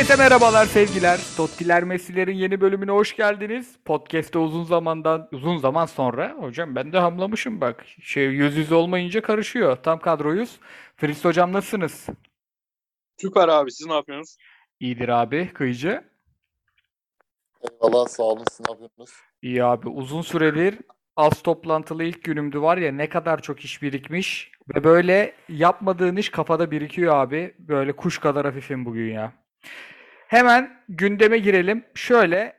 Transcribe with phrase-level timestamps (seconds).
[0.00, 1.20] Herkese merhabalar sevgiler.
[1.36, 3.76] Tottiler Messi'lerin yeni bölümüne hoş geldiniz.
[3.84, 7.84] Podcast'te uzun zamandan uzun zaman sonra hocam ben de hamlamışım bak.
[8.02, 9.76] Şey yüz yüze olmayınca karışıyor.
[9.76, 10.60] Tam kadroyuz.
[10.96, 12.06] Fritz hocam nasılsınız?
[13.16, 14.36] Süper abi siz ne yapıyorsunuz?
[14.80, 15.52] İyidir abi.
[15.54, 16.04] Kıyıcı.
[17.62, 19.10] Eyvallah sağ olun siz ne yapıyorsunuz?
[19.42, 19.88] İyi abi.
[19.88, 20.78] Uzun süredir
[21.16, 26.28] az toplantılı ilk günümdü var ya ne kadar çok iş birikmiş ve böyle yapmadığın iş
[26.28, 27.54] kafada birikiyor abi.
[27.58, 29.40] Böyle kuş kadar hafifim bugün ya.
[30.30, 31.84] Hemen gündeme girelim.
[31.94, 32.56] Şöyle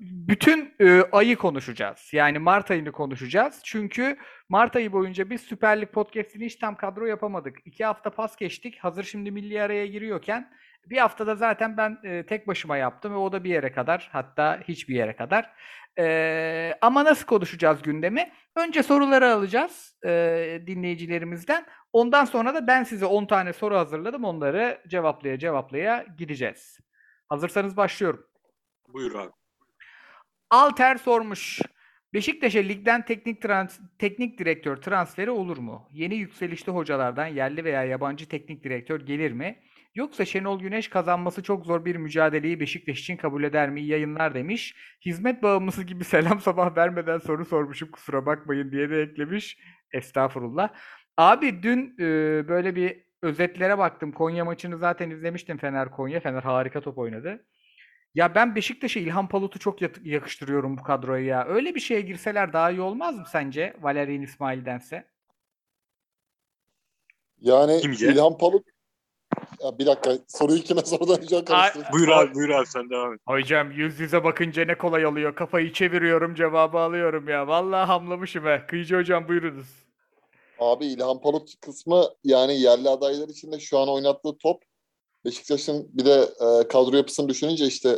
[0.00, 2.08] bütün e, ayı konuşacağız.
[2.12, 3.60] Yani Mart ayını konuşacağız.
[3.64, 4.16] Çünkü
[4.48, 7.58] Mart ayı boyunca biz Süper Lig podcast'ini hiç tam kadro yapamadık.
[7.64, 8.78] İki hafta pas geçtik.
[8.78, 10.50] Hazır şimdi milli araya giriyorken
[10.86, 14.60] bir haftada zaten ben e, tek başıma yaptım ve o da bir yere kadar hatta
[14.68, 15.50] hiçbir yere kadar.
[15.98, 18.32] E, ama nasıl konuşacağız gündemi?
[18.56, 21.66] Önce soruları alacağız e, dinleyicilerimizden.
[21.92, 24.24] Ondan sonra da ben size 10 tane soru hazırladım.
[24.24, 26.78] Onları cevaplaya cevaplaya gideceğiz.
[27.28, 28.26] Hazırsanız başlıyorum.
[28.88, 29.32] Buyur abi.
[30.50, 31.60] Alter sormuş.
[32.14, 35.88] Beşiktaş'a ligden teknik trans teknik direktör transferi olur mu?
[35.92, 39.62] Yeni yükselişli hocalardan yerli veya yabancı teknik direktör gelir mi?
[39.94, 43.82] Yoksa Şenol Güneş kazanması çok zor bir mücadeleyi Beşiktaş için kabul eder mi?
[43.82, 44.74] Yayınlar demiş.
[45.04, 49.58] Hizmet bağımlısı gibi selam sabah vermeden soru sormuşum kusura bakmayın diye de eklemiş.
[49.92, 50.68] Estağfurullah.
[51.16, 52.04] Abi dün e,
[52.48, 54.12] böyle bir özetlere baktım.
[54.12, 56.20] Konya maçını zaten izlemiştim Fener Konya.
[56.20, 57.44] Fener harika top oynadı.
[58.14, 61.46] Ya ben Beşiktaş'a İlhan Palut'u çok yakıştırıyorum bu kadroya ya.
[61.46, 63.76] Öyle bir şeye girseler daha iyi olmaz mı sence?
[63.80, 65.08] Valerian İsmail'dense.
[67.38, 68.12] Yani Kimce?
[68.12, 68.66] İlhan Palut
[69.64, 70.80] ya bir dakika soruyu kime
[71.20, 71.92] önce karıştırdım.
[71.92, 73.20] Buyur abi buyur abi sen devam et.
[73.26, 75.34] Hocam yüz yüze bakınca ne kolay oluyor.
[75.34, 77.46] Kafayı çeviriyorum, cevabı alıyorum ya.
[77.46, 78.66] Vallahi hamlamışım he.
[78.68, 79.66] Kıyıcı hocam buyurunuz.
[80.58, 84.62] Abi İlhan Palut kısmı yani yerli adaylar içinde şu an oynattığı top
[85.24, 87.88] Beşiktaş'ın bir de e, kadro yapısını düşününce işte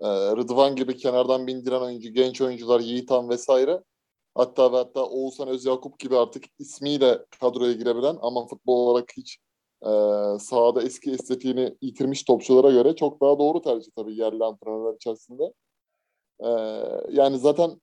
[0.00, 3.82] e, Rıdvan gibi kenardan bindiren oyuncu, genç oyuncular, Yiğitan vesaire
[4.34, 9.38] hatta ve hatta Oğuzhan Özyakup gibi artık ismiyle kadroya girebilen ama futbol olarak hiç
[9.86, 9.90] e,
[10.38, 15.52] sahada eski estetiğini yitirmiş topçulara göre çok daha doğru tercih tabii yerli antrenörler içerisinde.
[16.40, 16.48] E,
[17.10, 17.80] yani zaten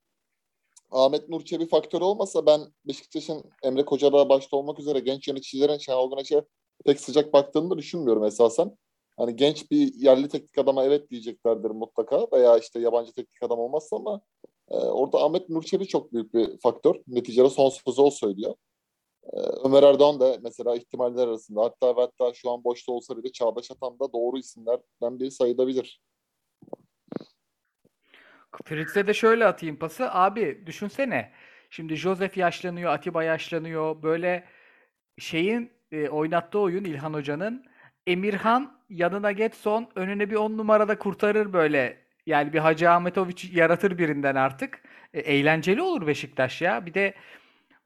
[0.90, 6.10] Ahmet Nur Çebi faktörü olmasa ben Beşiktaş'ın Emre Kocadağ başta olmak üzere genç yöneticilerin Şenol
[6.10, 6.44] Güneş'e
[6.84, 8.76] pek sıcak baktığını da düşünmüyorum esasen.
[9.16, 13.96] Hani genç bir yerli teknik adama evet diyeceklerdir mutlaka veya işte yabancı teknik adam olmazsa
[13.96, 14.20] ama
[14.70, 16.94] e, orada Ahmet Nur Çebi çok büyük bir faktör.
[17.06, 18.54] Neticede son sözü o söylüyor.
[19.32, 23.32] E, Ömer Erdoğan da mesela ihtimaller arasında hatta ve hatta şu an boşta olsa bile
[23.32, 26.00] Çağdaş Atan da doğru isimlerden biri sayılabilir.
[28.64, 30.12] Fritz'e de şöyle atayım pası.
[30.12, 31.32] Abi düşünsene.
[31.70, 34.02] Şimdi Joseph yaşlanıyor, Atiba yaşlanıyor.
[34.02, 34.44] Böyle
[35.18, 37.64] şeyin e, oynattığı oyun İlhan Hoca'nın
[38.06, 42.04] Emirhan yanına Getson önüne bir 10 numarada kurtarır böyle.
[42.26, 44.82] Yani bir Hacı Ahmetoviç yaratır birinden artık.
[45.14, 46.86] E, eğlenceli olur Beşiktaş ya.
[46.86, 47.14] Bir de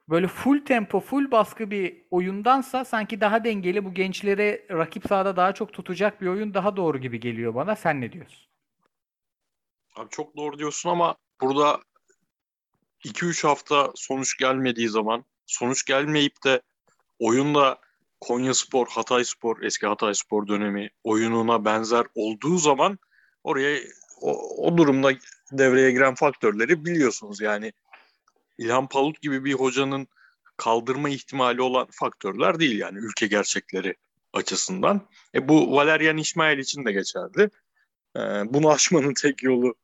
[0.08, 5.54] böyle full tempo, full baskı bir oyundansa sanki daha dengeli bu gençlere rakip sahada daha
[5.54, 7.76] çok tutacak bir oyun daha doğru gibi geliyor bana.
[7.76, 8.48] Sen ne diyorsun?
[9.96, 11.80] Abi çok doğru diyorsun ama burada
[13.04, 16.62] 2-3 hafta sonuç gelmediği zaman sonuç gelmeyip de
[17.18, 17.78] oyunda
[18.20, 22.98] Konya Spor, Hatay Spor, eski Hatay Spor dönemi oyununa benzer olduğu zaman
[23.44, 23.78] oraya
[24.20, 24.32] o,
[24.66, 25.12] o durumda
[25.52, 27.40] devreye giren faktörleri biliyorsunuz.
[27.40, 27.72] Yani
[28.58, 30.08] İlhan Palut gibi bir hocanın
[30.56, 33.94] kaldırma ihtimali olan faktörler değil yani ülke gerçekleri
[34.32, 35.08] açısından.
[35.34, 37.50] E bu Valerian İsmail için de geçerli.
[38.16, 38.20] E,
[38.54, 39.74] bunu aşmanın tek yolu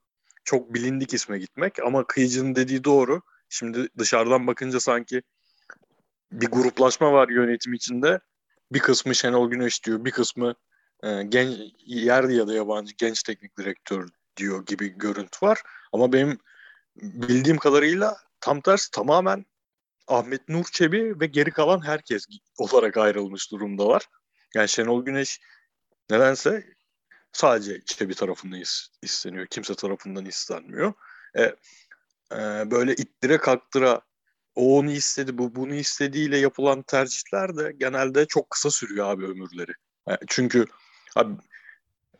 [0.44, 3.22] çok bilindik isme gitmek ama kıyıcının dediği doğru.
[3.48, 5.22] Şimdi dışarıdan bakınca sanki
[6.32, 8.20] bir gruplaşma var yönetim içinde.
[8.72, 10.54] Bir kısmı Şenol Güneş diyor, bir kısmı
[11.02, 15.62] e, genç yerli ya da yabancı genç teknik direktör diyor gibi görüntü var.
[15.92, 16.38] Ama benim
[16.96, 19.46] bildiğim kadarıyla tam tersi tamamen
[20.08, 22.26] Ahmet Nur Çebi ve geri kalan herkes
[22.58, 24.08] olarak ayrılmış durumdalar.
[24.54, 25.40] Yani Şenol Güneş
[26.10, 26.66] nedense
[27.32, 29.46] sadece Çebi tarafından is- isteniyor.
[29.46, 30.92] Kimse tarafından istenmiyor.
[31.36, 31.42] E,
[32.32, 34.00] e, böyle ittire kaktıra
[34.54, 39.72] o onu istedi, bu bunu istediğiyle yapılan tercihler de genelde çok kısa sürüyor abi ömürleri.
[40.08, 40.66] E, çünkü
[41.16, 41.34] abi,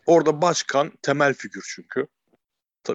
[0.07, 2.07] orada başkan temel figür çünkü.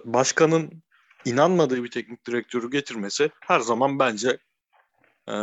[0.05, 0.83] Başkanın
[1.25, 4.37] inanmadığı bir teknik direktörü getirmesi her zaman bence
[5.27, 5.33] e,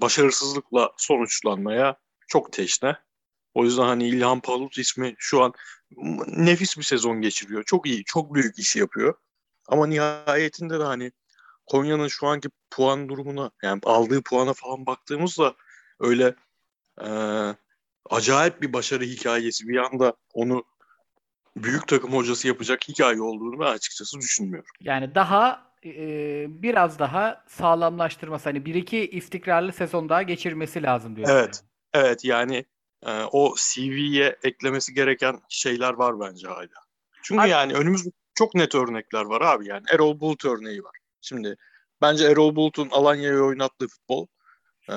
[0.00, 1.96] başarısızlıkla sonuçlanmaya
[2.28, 2.96] çok teşne.
[3.54, 5.52] O yüzden hani İlhan Palut ismi şu an
[6.26, 7.62] nefis bir sezon geçiriyor.
[7.64, 9.14] Çok iyi, çok büyük işi yapıyor.
[9.68, 11.12] Ama nihayetinde de hani
[11.66, 15.54] Konya'nın şu anki puan durumuna yani aldığı puana falan baktığımızda
[16.00, 16.34] öyle
[17.04, 17.08] e,
[18.10, 20.64] acayip bir başarı hikayesi bir anda onu
[21.56, 24.70] büyük takım hocası yapacak hikaye olduğunu ben açıkçası düşünmüyorum.
[24.80, 25.92] Yani daha e,
[26.62, 31.28] biraz daha sağlamlaştırması hani bir iki istikrarlı sezon daha geçirmesi lazım diyor.
[31.30, 31.62] Evet.
[31.92, 32.64] Evet yani
[33.06, 36.68] e, o CV'ye eklemesi gereken şeyler var bence hala.
[37.22, 39.82] Çünkü Abi- yani önümüzde çok net örnekler var abi yani.
[39.92, 40.96] Erol Bulut örneği var.
[41.20, 41.56] Şimdi
[42.02, 44.26] bence Erol Bulut'un Alanya'ya oynattığı futbol
[44.90, 44.96] e,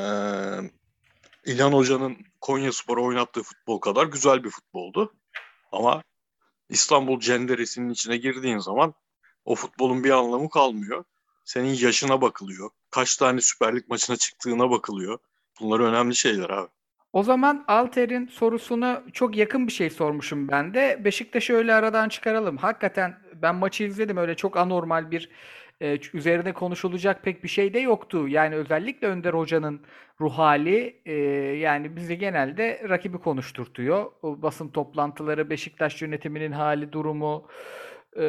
[1.45, 5.13] İlhan Hoca'nın Konya Spor'a oynattığı futbol kadar güzel bir futboldu.
[5.71, 6.03] Ama
[6.71, 8.93] İstanbul cenderesinin içine girdiğin zaman
[9.45, 11.03] o futbolun bir anlamı kalmıyor.
[11.45, 12.69] Senin yaşına bakılıyor.
[12.91, 15.19] Kaç tane Süper Lig maçına çıktığına bakılıyor.
[15.61, 16.69] Bunlar önemli şeyler abi.
[17.13, 21.01] O zaman Alter'in sorusunu çok yakın bir şey sormuşum ben de.
[21.05, 22.57] Beşiktaş'ı öyle aradan çıkaralım.
[22.57, 24.17] Hakikaten ben maçı izledim.
[24.17, 25.29] Öyle çok anormal bir
[25.81, 28.27] e, üzerine konuşulacak pek bir şey de yoktu.
[28.27, 29.81] Yani özellikle Önder Hoca'nın
[30.21, 31.13] ruh hali e,
[31.57, 34.11] yani bizi genelde rakibi konuşturtuyor.
[34.21, 37.47] O basın toplantıları, Beşiktaş yönetiminin hali, durumu
[38.19, 38.25] e,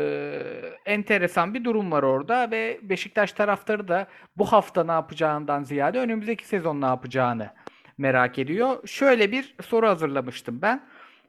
[0.86, 4.06] enteresan bir durum var orada ve Beşiktaş taraftarı da
[4.36, 7.50] bu hafta ne yapacağından ziyade önümüzdeki sezon ne yapacağını
[7.98, 8.88] merak ediyor.
[8.88, 10.82] Şöyle bir soru hazırlamıştım ben.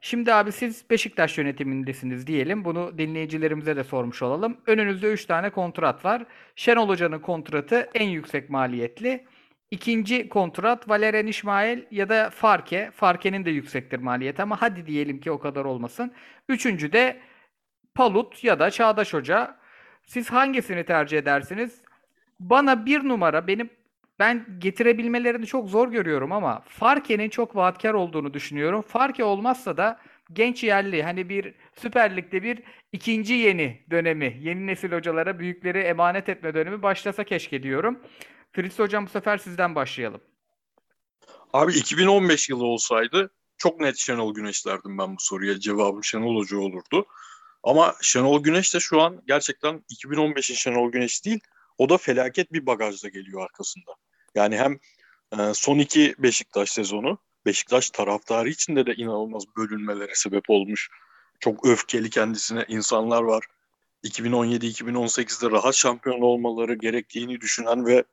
[0.04, 2.64] Şimdi abi siz Beşiktaş yönetimindesiniz diyelim.
[2.64, 4.56] Bunu dinleyicilerimize de sormuş olalım.
[4.66, 6.24] Önünüzde 3 tane kontrat var.
[6.56, 9.24] Şenol Hoca'nın kontratı en yüksek maliyetli.
[9.70, 12.90] İkinci kontrat Valerian İsmail ya da Farke.
[12.94, 16.12] Farke'nin de yüksektir maliyeti ama hadi diyelim ki o kadar olmasın.
[16.48, 17.20] Üçüncü de
[17.94, 19.56] Palut ya da Çağdaş Hoca.
[20.06, 21.82] Siz hangisini tercih edersiniz?
[22.40, 23.70] Bana bir numara benim
[24.18, 28.82] ben getirebilmelerini çok zor görüyorum ama Farke'nin çok vaatkar olduğunu düşünüyorum.
[28.82, 30.00] Farke olmazsa da
[30.32, 32.62] genç yerli hani bir Süper Lig'de bir
[32.92, 38.00] ikinci yeni dönemi, yeni nesil hocalara büyükleri emanet etme dönemi başlasa keşke diyorum.
[38.52, 40.20] Fritz Hocam bu sefer sizden başlayalım.
[41.52, 45.60] Abi 2015 yılı olsaydı çok net Şenol Güneş derdim ben bu soruya.
[45.60, 47.06] Cevabım Şenol Hoca olurdu.
[47.62, 51.40] Ama Şenol Güneş de şu an gerçekten 2015'in Şenol Güneş değil.
[51.78, 53.94] O da felaket bir bagajla geliyor arkasında.
[54.34, 54.78] Yani hem
[55.38, 60.88] e, son iki Beşiktaş sezonu Beşiktaş taraftarı içinde de inanılmaz bölünmelere sebep olmuş.
[61.40, 63.44] Çok öfkeli kendisine insanlar var.
[64.04, 68.04] 2017-2018'de rahat şampiyon olmaları gerektiğini düşünen ve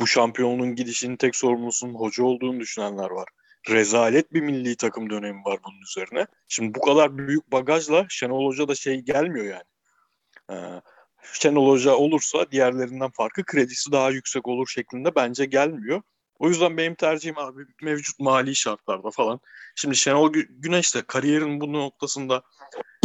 [0.00, 3.28] bu şampiyonluğun gidişinin tek sorumlusunun hoca olduğunu düşünenler var.
[3.68, 6.26] Rezalet bir milli takım dönemi var bunun üzerine.
[6.48, 9.64] Şimdi bu kadar büyük bagajla Şenol Hoca da şey gelmiyor yani.
[10.50, 10.80] Ee,
[11.22, 16.02] Şenol Hoca olursa diğerlerinden farkı kredisi daha yüksek olur şeklinde bence gelmiyor.
[16.38, 19.40] O yüzden benim tercihim abi mevcut mali şartlarda falan.
[19.74, 22.42] Şimdi Şenol Gü- Güneş de kariyerin bu noktasında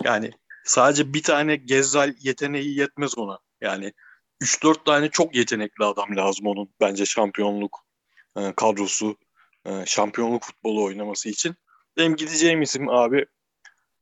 [0.03, 0.31] yani
[0.63, 3.39] sadece bir tane Gezzal yeteneği yetmez ona.
[3.61, 3.93] Yani
[4.41, 7.85] 3-4 tane çok yetenekli adam lazım onun bence şampiyonluk
[8.37, 9.17] e, kadrosu,
[9.65, 11.55] e, şampiyonluk futbolu oynaması için.
[11.97, 13.25] Benim gideceğim isim abi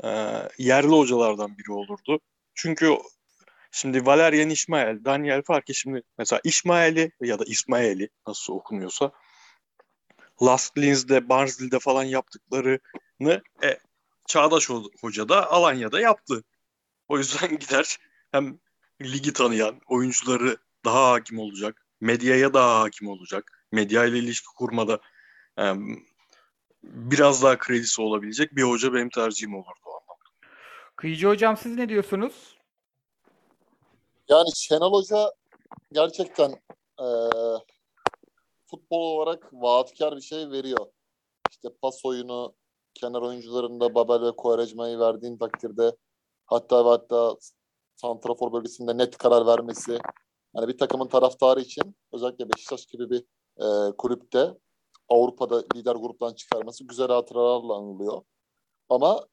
[0.03, 0.09] e,
[0.57, 2.19] yerli hocalardan biri olurdu.
[2.55, 2.97] Çünkü
[3.73, 9.11] şimdi Valerian İsmail, Daniel Farke şimdi mesela İsmail'i ya da İsmail'i nasıl okunuyorsa
[10.43, 13.79] Last Linz'de, Barnsley'de falan yaptıklarını e,
[14.27, 16.43] Çağdaş Ho- Hoca da Alanya'da yaptı.
[17.07, 17.97] O yüzden gider
[18.31, 18.59] hem
[19.01, 21.85] ligi tanıyan oyuncuları daha hakim olacak.
[22.01, 23.65] Medyaya daha hakim olacak.
[23.71, 24.99] Medya ile ilişki kurmada
[25.59, 25.63] e,
[26.83, 29.79] biraz daha kredisi olabilecek bir hoca benim tercihim olurdu.
[30.95, 32.62] Kıyıcı Hocam siz ne diyorsunuz?
[34.29, 35.33] Yani Şenol Hoca
[35.91, 36.51] gerçekten
[36.99, 37.07] e,
[38.65, 40.87] futbol olarak vaatkar bir şey veriyor.
[41.51, 42.55] İşte pas oyunu,
[42.93, 45.95] kenar oyuncularında Babel ve Quaresma'yı verdiğin takdirde
[46.45, 47.35] hatta ve hatta
[47.95, 49.99] santrafor bölgesinde net karar vermesi.
[50.55, 53.25] Yani bir takımın taraftarı için özellikle Beşiktaş gibi bir
[53.57, 54.57] e, kulüpte
[55.09, 58.21] Avrupa'da lider gruptan çıkarması güzel hatıralarla anılıyor.
[58.89, 59.27] Ama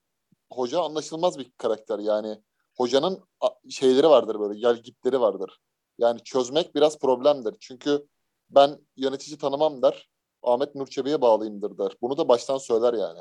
[0.52, 1.98] hoca anlaşılmaz bir karakter.
[1.98, 2.42] Yani
[2.80, 3.24] hocanın
[3.70, 5.58] şeyleri vardır böyle gel gitleri vardır.
[5.98, 7.54] Yani çözmek biraz problemdir.
[7.60, 8.06] Çünkü
[8.50, 10.10] ben yönetici tanımam der.
[10.42, 11.96] Ahmet Nur Çebi'ye bağlıyımdır der.
[12.02, 13.20] Bunu da baştan söyler yani.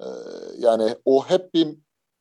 [0.00, 0.04] Ee,
[0.58, 1.78] yani o hep bir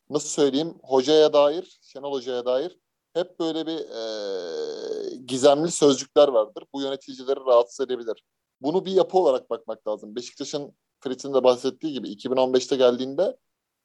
[0.09, 2.77] nasıl söyleyeyim hocaya dair, Şenol Hoca'ya dair
[3.13, 6.63] hep böyle bir e, gizemli sözcükler vardır.
[6.73, 8.23] Bu yöneticileri rahatsız edebilir.
[8.61, 10.15] Bunu bir yapı olarak bakmak lazım.
[10.15, 13.37] Beşiktaş'ın Fritz'in de bahsettiği gibi 2015'te geldiğinde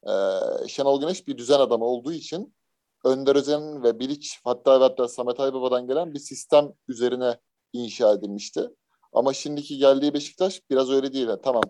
[0.06, 0.12] e,
[0.68, 2.54] Şenol Güneş bir düzen adamı olduğu için
[3.04, 7.38] Önder Özen'in ve Bilic hatta hatta Samet Aybaba'dan gelen bir sistem üzerine
[7.72, 8.70] inşa edilmişti.
[9.12, 11.28] Ama şimdiki geldiği Beşiktaş biraz öyle değil.
[11.28, 11.62] Yani tamam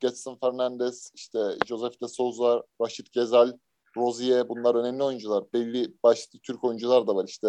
[0.00, 3.52] Getson Fernandes, işte Josef de Souza, Raşit Gezal,
[3.96, 5.44] Rozier bunlar önemli oyuncular.
[5.52, 7.48] Belli başlı Türk oyuncular da var işte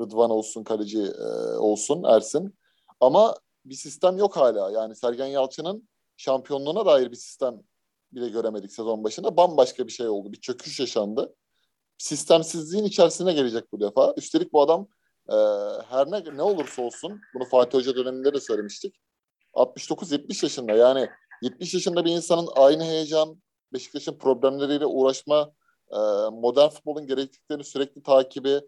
[0.00, 2.58] Rıdvan olsun, kaleci e, olsun, Ersin.
[3.00, 3.34] Ama
[3.64, 4.70] bir sistem yok hala.
[4.70, 7.62] Yani Sergen Yalçın'ın şampiyonluğuna dair bir sistem
[8.12, 9.36] bile göremedik sezon başında.
[9.36, 10.32] Bambaşka bir şey oldu.
[10.32, 11.34] Bir çöküş yaşandı.
[11.98, 14.14] Sistemsizliğin içerisine gelecek bu defa.
[14.16, 14.88] Üstelik bu adam
[15.28, 15.36] e,
[15.88, 19.00] her ne, ne olursa olsun bunu Fatih Hoca döneminde de söylemiştik.
[19.54, 21.08] 69-70 yaşında yani
[21.42, 25.52] 70 yaşında bir insanın aynı heyecan, Beşiktaş'ın problemleriyle uğraşma,
[25.90, 25.98] e,
[26.32, 28.60] modern futbolun gerektiklerini sürekli takibi,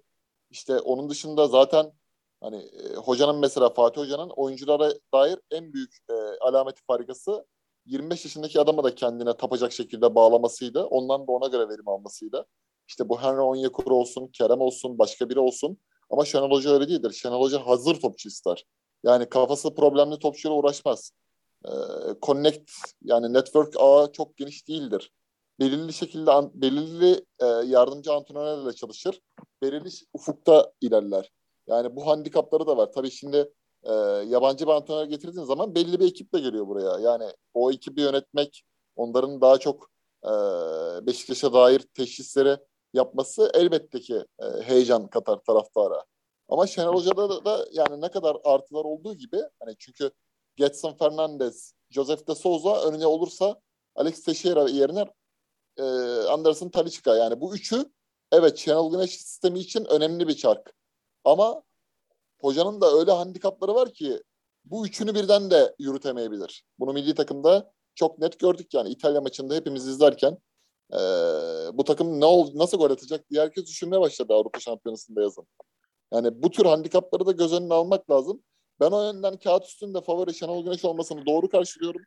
[0.50, 1.93] işte onun dışında zaten
[2.40, 7.47] hani e, hocanın mesela Fatih Hoca'nın oyunculara dair en büyük e, alameti farikası
[7.87, 10.85] 25 yaşındaki adamı da kendine tapacak şekilde bağlamasıydı.
[10.85, 12.47] Ondan da ona göre verim almasıydı.
[12.88, 15.78] İşte bu Henry Onyekuru olsun, Kerem olsun, başka biri olsun.
[16.10, 17.12] Ama Şenol Hoca öyle değildir.
[17.12, 18.64] Şenol Hoca hazır topçu ister.
[19.04, 21.10] Yani kafası problemli topçuyla uğraşmaz.
[21.66, 21.70] Ee,
[22.22, 22.70] connect
[23.02, 25.12] yani network ağı çok geniş değildir.
[25.60, 29.20] Belirli şekilde belirli e, yardımcı antrenörlerle çalışır.
[29.62, 31.30] Belirli ufukta ilerler.
[31.66, 32.92] Yani bu handikapları da var.
[32.92, 33.92] Tabii şimdi e,
[34.26, 36.98] yabancı bir antrenör getirdiğin zaman belli bir ekiple geliyor buraya.
[36.98, 37.24] Yani
[37.54, 38.64] o ekibi yönetmek,
[38.96, 39.90] onların daha çok
[40.24, 40.30] e,
[41.06, 42.58] Beşiktaş'a dair teşhisleri
[42.94, 46.04] yapması elbette ki e, heyecan katar taraftara.
[46.48, 50.10] Ama Şenol Hoca'da da, da yani ne kadar artılar olduğu gibi hani çünkü
[50.56, 53.60] Getson Fernandez, Joseph de Souza önüne olursa
[53.94, 55.06] Alex Teixeira yerine
[55.76, 55.82] e,
[56.28, 57.92] Anderson Talisca yani bu üçü
[58.32, 60.74] evet Şenol Güneş sistemi için önemli bir çark.
[61.24, 61.62] Ama
[62.40, 64.22] hocanın da öyle handikapları var ki
[64.64, 66.64] bu üçünü birden de yürütemeyebilir.
[66.78, 70.38] Bunu milli takımda çok net gördük yani İtalya maçında hepimiz izlerken
[70.92, 70.98] e,
[71.72, 75.46] bu takım ne ol, nasıl gol atacak diye herkes düşünmeye başladı Avrupa Şampiyonası'nda yazın.
[76.12, 78.42] Yani bu tür handikapları da göz önüne almak lazım.
[78.80, 82.00] Ben o yönden kağıt üstünde favori Şenol Güneş olmasını doğru karşılıyorum.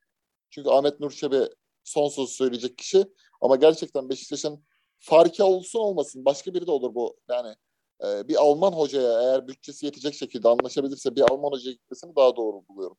[0.49, 1.49] Çünkü Ahmet Nur Çebi
[1.83, 3.05] son söz söyleyecek kişi.
[3.41, 4.63] Ama gerçekten Beşiktaş'ın
[4.99, 7.17] farkı olsun olmasın başka biri de olur bu.
[7.29, 7.55] Yani
[8.03, 12.67] e, bir Alman hocaya eğer bütçesi yetecek şekilde anlaşabilirse bir Alman hocaya gitmesini daha doğru
[12.69, 12.97] buluyorum.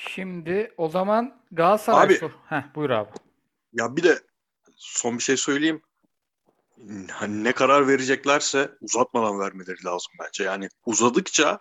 [0.00, 2.32] Şimdi o zaman Galatasaray abi.
[2.48, 3.10] Heh, buyur abi.
[3.76, 4.20] Ya bir de
[4.76, 5.82] son bir şey söyleyeyim.
[7.10, 10.44] Hani ne karar vereceklerse uzatmadan vermeleri lazım bence.
[10.44, 11.60] Yani uzadıkça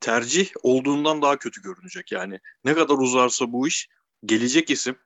[0.00, 2.12] tercih olduğundan daha kötü görünecek.
[2.12, 3.88] Yani ne kadar uzarsa bu iş
[4.24, 4.96] gelecek isim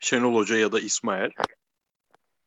[0.00, 1.30] Şenol Hoca ya da İsmail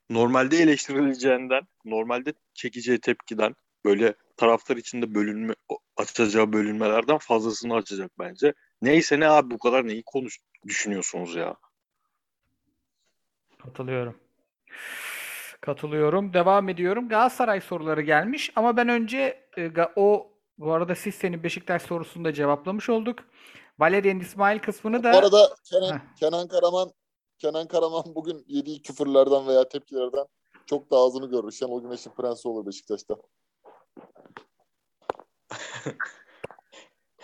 [0.09, 3.55] normalde eleştirileceğinden, normalde çekeceği tepkiden
[3.86, 5.55] böyle taraftar içinde bölünme
[5.98, 8.53] açacağı bölünmelerden fazlasını açacak bence.
[8.81, 11.55] Neyse ne abi bu kadar neyi konuş düşünüyorsunuz ya?
[13.63, 14.15] Katılıyorum.
[15.61, 16.33] Katılıyorum.
[16.33, 17.09] Devam ediyorum.
[17.09, 22.33] Galatasaray soruları gelmiş ama ben önce e, o bu arada siz senin Beşiktaş sorusunu da
[22.33, 23.19] cevaplamış olduk.
[23.79, 26.91] Valerian İsmail kısmını da Bu arada Kenan, Kenan Karaman
[27.37, 30.25] Kenan Karaman bugün yediği küfürlerden veya tepkilerden
[30.65, 31.51] çok da ağzını görür.
[31.51, 33.15] Şenol Güneş'in prensi olur Beşiktaş'ta.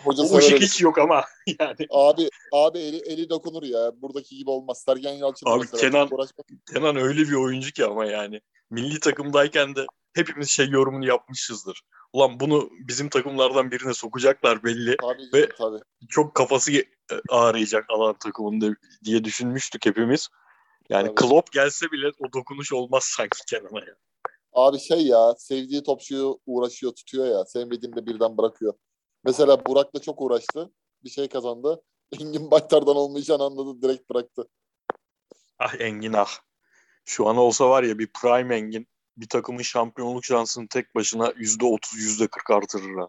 [0.04, 1.24] Hoca Bu ışık hiç yok ama
[1.60, 1.86] yani.
[1.90, 3.92] Abi abi eli, eli dokunur ya.
[4.02, 4.82] Buradaki gibi olmaz.
[4.86, 5.80] Sergen Yalçın abi mesela.
[5.80, 6.08] Kenan,
[6.72, 8.40] Kenan öyle bir oyuncu ki ama yani.
[8.70, 11.82] Milli takımdayken de hepimiz şey yorumunu yapmışızdır.
[12.12, 14.96] Ulan bunu bizim takımlardan birine sokacaklar belli.
[14.96, 15.80] Tabii, Ve tabii.
[16.08, 16.72] çok kafası
[17.30, 20.28] ağrıyacak alan takımında diye düşünmüştük hepimiz.
[20.88, 21.14] Yani tabii.
[21.14, 23.96] Klopp gelse bile o dokunuş olmaz sanki Kenan'a ya.
[24.52, 28.74] Abi şey ya sevdiği topçuyu uğraşıyor tutuyor ya sevmediğinde birden bırakıyor.
[29.24, 30.70] Mesela Burak'la çok uğraştı.
[31.04, 31.82] Bir şey kazandı.
[32.12, 33.82] Engin Baytar'dan olmayacağını anladı.
[33.82, 34.48] Direkt bıraktı.
[35.58, 36.30] Ah Engin ah.
[37.04, 38.86] Şu an olsa var ya bir prime Engin
[39.16, 43.08] bir takımın şampiyonluk şansını tek başına %30 %40 artırır ha.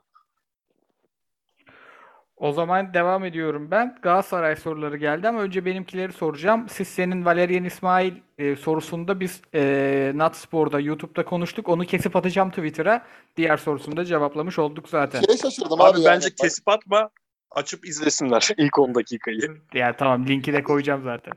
[2.38, 4.00] O zaman devam ediyorum ben.
[4.02, 6.70] Galatasaray soruları geldi ama önce benimkileri soracağım.
[6.70, 11.70] Siz senin Valerian İsmail e, sorusunda biz e, Natspor'da, YouTube'da konuştuk.
[11.70, 13.06] Onu kesip atacağım Twitter'a.
[13.38, 15.22] Diğer sorusunu da cevaplamış olduk zaten.
[15.22, 15.84] Şeye şaşırdım abi.
[15.84, 16.16] Abi yani.
[16.16, 17.10] bence kesip atma.
[17.52, 19.58] Açıp izlesinler ilk 10 dakikayı.
[19.74, 21.34] Ya tamam linki de koyacağım zaten.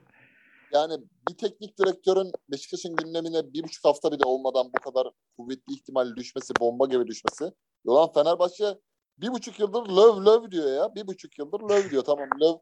[0.73, 0.95] Yani
[1.29, 6.55] bir teknik direktörün Beşiktaş'ın gündemine bir buçuk hafta bile olmadan bu kadar kuvvetli ihtimal düşmesi,
[6.61, 7.53] bomba gibi düşmesi.
[7.85, 8.79] Yolan Fenerbahçe
[9.19, 10.95] bir buçuk yıldır löv löv diyor ya.
[10.95, 12.05] Bir buçuk yıldır löv diyor.
[12.05, 12.55] Tamam löv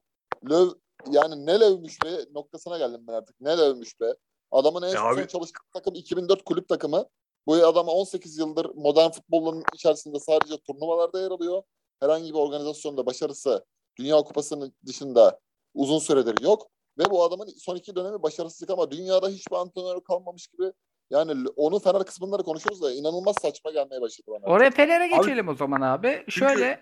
[0.51, 0.69] löv
[1.11, 3.41] yani ne lövmüş be noktasına geldim ben artık.
[3.41, 4.07] Ne lövmüş be.
[4.51, 7.05] Adamın en son çalıştığı takım 2004 kulüp takımı.
[7.47, 11.63] Bu adam 18 yıldır modern futbolun içerisinde sadece turnuvalarda yer alıyor.
[12.01, 13.65] Herhangi bir organizasyonda başarısı
[13.99, 15.41] Dünya Kupası'nın dışında
[15.75, 16.67] uzun süredir yok.
[16.99, 20.73] Ve bu adamın son iki dönemi başarısızlık ama dünyada hiçbir antrenör kalmamış gibi
[21.11, 24.53] yani onu Fener kısmında konuşuyoruz da inanılmaz saçma gelmeye başladı bana.
[24.53, 26.25] Oraya Fener'e geçelim abi, o zaman abi.
[26.29, 26.81] Şöyle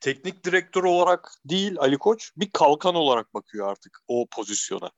[0.00, 4.90] teknik direktör olarak değil Ali Koç bir kalkan olarak bakıyor artık o pozisyona.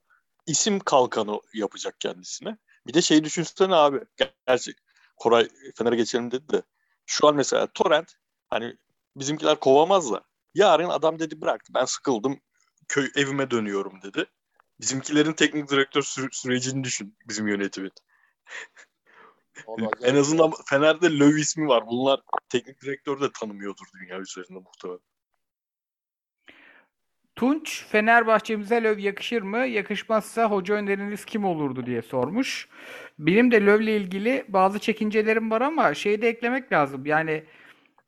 [0.47, 2.59] İsim kalkanı yapacak kendisine.
[2.87, 4.01] Bir de şey düşünsene abi.
[4.47, 4.75] Gerçi
[5.17, 6.63] Koray Fener'e geçelim dedi de.
[7.07, 8.13] Şu an mesela Torrent
[8.49, 8.77] hani
[9.17, 10.23] bizimkiler kovamazlar.
[10.55, 12.41] Yarın adam dedi bıraktı ben sıkıldım
[12.89, 14.27] köy evime dönüyorum dedi.
[14.81, 17.93] Bizimkilerin teknik direktör sü- sürecini düşün bizim yönetimin.
[20.03, 21.87] En azından Fener'de Löw ismi var.
[21.87, 25.01] Bunlar teknik direktör de tanımıyordur dünya üzerinde muhtemelen.
[27.37, 29.59] Tunç, Fenerbahçe'mize Löw yakışır mı?
[29.59, 32.69] Yakışmazsa hoca öneriniz kim olurdu diye sormuş.
[33.19, 37.07] Benim de Löv'le ilgili bazı çekincelerim var ama şeyi de eklemek lazım.
[37.07, 37.45] Yani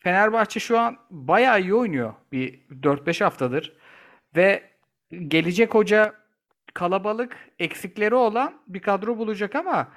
[0.07, 3.77] Fenerbahçe şu an bayağı iyi oynuyor bir 4-5 haftadır.
[4.37, 4.63] Ve
[5.29, 6.15] gelecek hoca
[6.75, 9.89] kalabalık, eksikleri olan bir kadro bulacak ama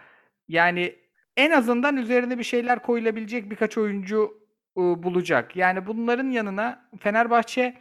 [0.48, 0.96] yani
[1.38, 4.38] en azından üzerine bir şeyler koyulabilecek birkaç oyuncu
[4.78, 5.56] e, bulacak.
[5.56, 7.78] Yani bunların yanına Fenerbahçe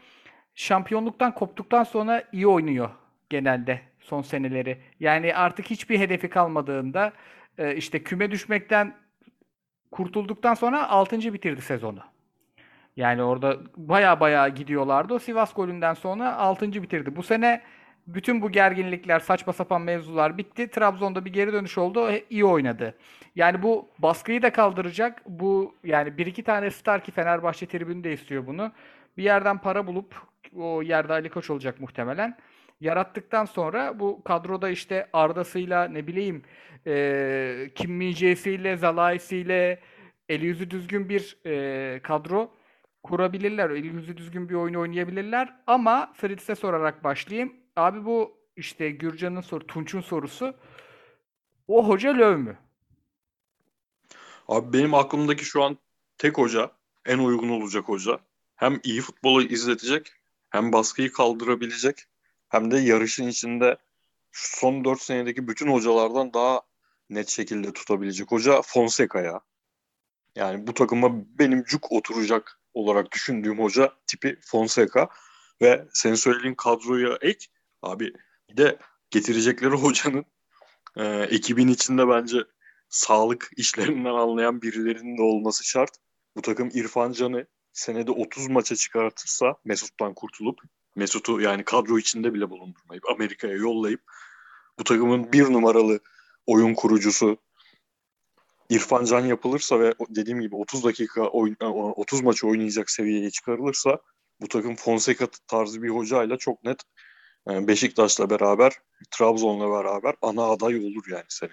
[0.55, 2.91] şampiyonluktan koptuktan sonra iyi oynuyor
[3.31, 4.79] genelde son seneleri.
[5.01, 7.13] Yani artık hiçbir hedefi kalmadığında
[7.59, 8.97] e, işte küme düşmekten
[9.91, 11.33] kurtulduktan sonra 6.
[11.33, 12.01] bitirdi sezonu.
[12.99, 15.15] Yani orada baya baya gidiyorlardı.
[15.15, 16.73] O Sivas golünden sonra 6.
[16.73, 17.17] bitirdi.
[17.17, 17.63] Bu sene
[18.07, 20.71] bütün bu gerginlikler, saçma sapan mevzular bitti.
[20.71, 22.01] Trabzon'da bir geri dönüş oldu.
[22.01, 22.95] O iyi oynadı.
[23.37, 25.23] Yani bu baskıyı da kaldıracak.
[25.27, 28.73] Bu yani bir iki tane star ki Fenerbahçe tribünü de istiyor bunu.
[29.17, 30.15] Bir yerden para bulup
[30.57, 32.37] o yerde Ali Koç olacak muhtemelen.
[32.81, 36.43] Yarattıktan sonra bu kadroda işte Arda'sıyla ne bileyim
[36.87, 39.79] e, Kim Min-jae'siyle, Zalai'siyle
[40.29, 42.58] eli yüzü düzgün bir e, kadro
[43.09, 43.71] kurabilirler.
[43.71, 45.57] Eli yüzü düzgün bir oyun oynayabilirler.
[45.67, 47.53] Ama Fritz'e sorarak başlayayım.
[47.77, 50.55] Abi bu işte Gürcan'ın soru, Tunç'un sorusu.
[51.69, 52.59] O hoca löv mü?
[54.49, 55.79] Abi benim aklımdaki şu an
[56.19, 56.71] tek hoca,
[57.07, 58.19] en uygun olacak hoca.
[58.57, 60.13] Hem iyi futbolu izletecek,
[60.51, 62.05] hem baskıyı kaldırabilecek,
[62.49, 63.77] hem de yarışın içinde
[64.31, 66.63] şu son 4 senedeki bütün hocalardan daha
[67.11, 69.41] net şekilde tutabilecek hoca Fonseca ya.
[70.37, 75.09] Yani bu takıma benim cuk oturacak olarak düşündüğüm hoca tipi Fonseca
[75.63, 77.47] ve söylediğin kadroya ek
[77.83, 78.13] abi
[78.51, 78.79] bir de
[79.11, 80.25] getirecekleri hocanın
[80.97, 82.39] e, ekibin içinde bence
[82.89, 85.91] sağlık işlerinden anlayan birilerinin de olması şart.
[86.37, 90.61] Bu takım İrfan Can'ı senede 30 maça çıkartırsa Mesut'tan kurtulup
[90.97, 94.03] Mesut'u yani kadro içinde bile bulundurmayıp Amerika'ya yollayıp
[94.79, 96.01] bu takımın bir numaralı
[96.47, 97.39] oyun kurucusu
[98.69, 103.99] İrfan Can yapılırsa ve dediğim gibi 30 dakika oyun, 30 maç oynayacak seviyeye çıkarılırsa
[104.41, 106.83] bu takım Fonseca tarzı bir hocayla çok net
[107.49, 108.73] yani Beşiktaş'la beraber
[109.11, 111.53] Trabzon'la beraber ana aday olur yani seni.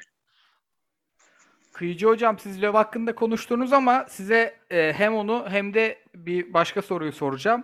[1.73, 6.81] Kıyıcı hocam siz Löw hakkında konuştunuz ama size e, hem onu hem de bir başka
[6.81, 7.63] soruyu soracağım.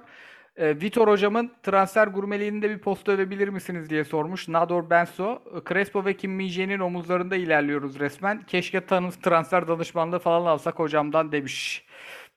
[0.61, 4.47] E, Vitor hocamın transfer gurmeliğinde bir post övebilir misiniz diye sormuş.
[4.47, 5.39] Nador Benso.
[5.69, 8.45] Crespo ve Kim Min-jae'nin omuzlarında ilerliyoruz resmen.
[8.45, 11.85] Keşke tanız transfer danışmanlığı falan alsak hocamdan demiş.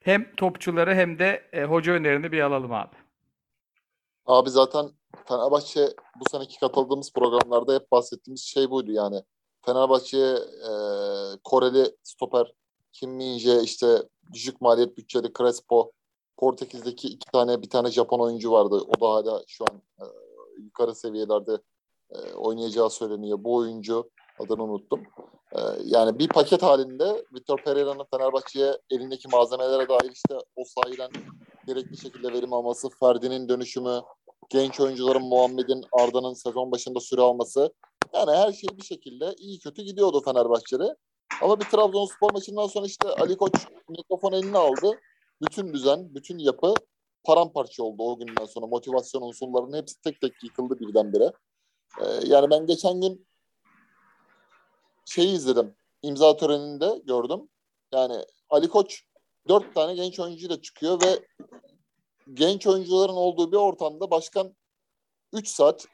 [0.01, 2.97] Hem topçuları hem de e, hoca önerini bir alalım abi.
[4.27, 4.91] Abi zaten
[5.25, 5.81] Fenerbahçe
[6.21, 9.23] bu seneki katıldığımız programlarda hep bahsettiğimiz şey buydu yani.
[9.67, 10.71] Fenerbahçe'ye e,
[11.45, 12.53] Koreli stoper
[12.93, 13.87] Kim Min-jae işte
[14.33, 15.93] düşük maliyet bütçeli Crespo
[16.37, 18.83] Portekiz'deki iki tane bir tane Japon oyuncu vardı.
[18.87, 20.05] O da hala şu an e,
[20.63, 21.59] yukarı seviyelerde
[22.11, 23.39] e, oynayacağı söyleniyor.
[23.41, 25.03] Bu oyuncu adını unuttum.
[25.53, 31.11] E, yani bir paket halinde Vitor Pereira'nın Fenerbahçe'ye elindeki malzemelere dair işte o sahiden
[31.67, 34.01] gerekli şekilde verim alması, Ferdi'nin dönüşümü,
[34.51, 37.73] genç oyuncuların Muhammed'in Arda'nın sezon başında süre alması.
[38.15, 40.97] Yani her şey bir şekilde iyi kötü gidiyordu Fenerbahçe'de.
[41.43, 43.53] Ama bir Trabzonspor maçından sonra işte Ali Koç
[43.89, 45.01] mikrofon eline aldı.
[45.43, 46.75] Bütün düzen, bütün yapı
[47.25, 48.67] paramparça oldu o günden sonra.
[48.67, 51.33] Motivasyon unsurlarının hepsi tek tek yıkıldı birdenbire.
[52.01, 53.27] Ee, yani ben geçen gün
[55.05, 55.75] şeyi izledim.
[56.03, 57.49] İmza töreninde gördüm.
[57.93, 59.03] Yani Ali Koç
[59.49, 61.27] dört tane genç oyuncuyla çıkıyor ve
[62.35, 64.57] genç oyuncuların olduğu bir ortamda başkan
[65.33, 65.87] 3 saat,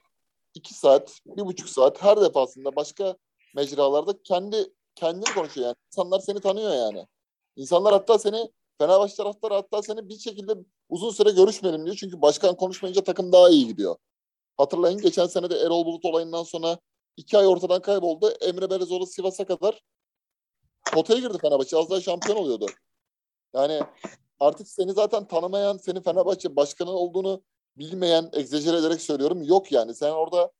[0.55, 3.17] 2 saat, 1,5 saat her defasında başka
[3.55, 5.77] mecralarda kendi kendini konuşuyor yani.
[5.93, 7.07] İnsanlar seni tanıyor yani.
[7.57, 10.53] İnsanlar hatta seni Fenerbahçe taraftarı hatta seni bir şekilde
[10.89, 11.97] uzun süre görüşmeyelim diyor.
[11.97, 13.97] Çünkü başkan konuşmayınca takım daha iyi gidiyor.
[14.57, 16.79] Hatırlayın geçen sene de Erol Bulut olayından sonra
[17.17, 18.31] iki ay ortadan kayboldu.
[18.31, 19.83] Emre Belezoğlu Sivas'a kadar
[20.93, 21.77] potaya girdi Fenerbahçe.
[21.77, 22.67] Az daha şampiyon oluyordu.
[23.55, 23.81] Yani
[24.41, 27.43] artık seni zaten tanımayan, senin Fenerbahçe başkanı olduğunu
[27.77, 29.43] bilmeyen, egzajere ederek söylüyorum.
[29.43, 29.95] Yok yani.
[29.95, 30.53] Sen orada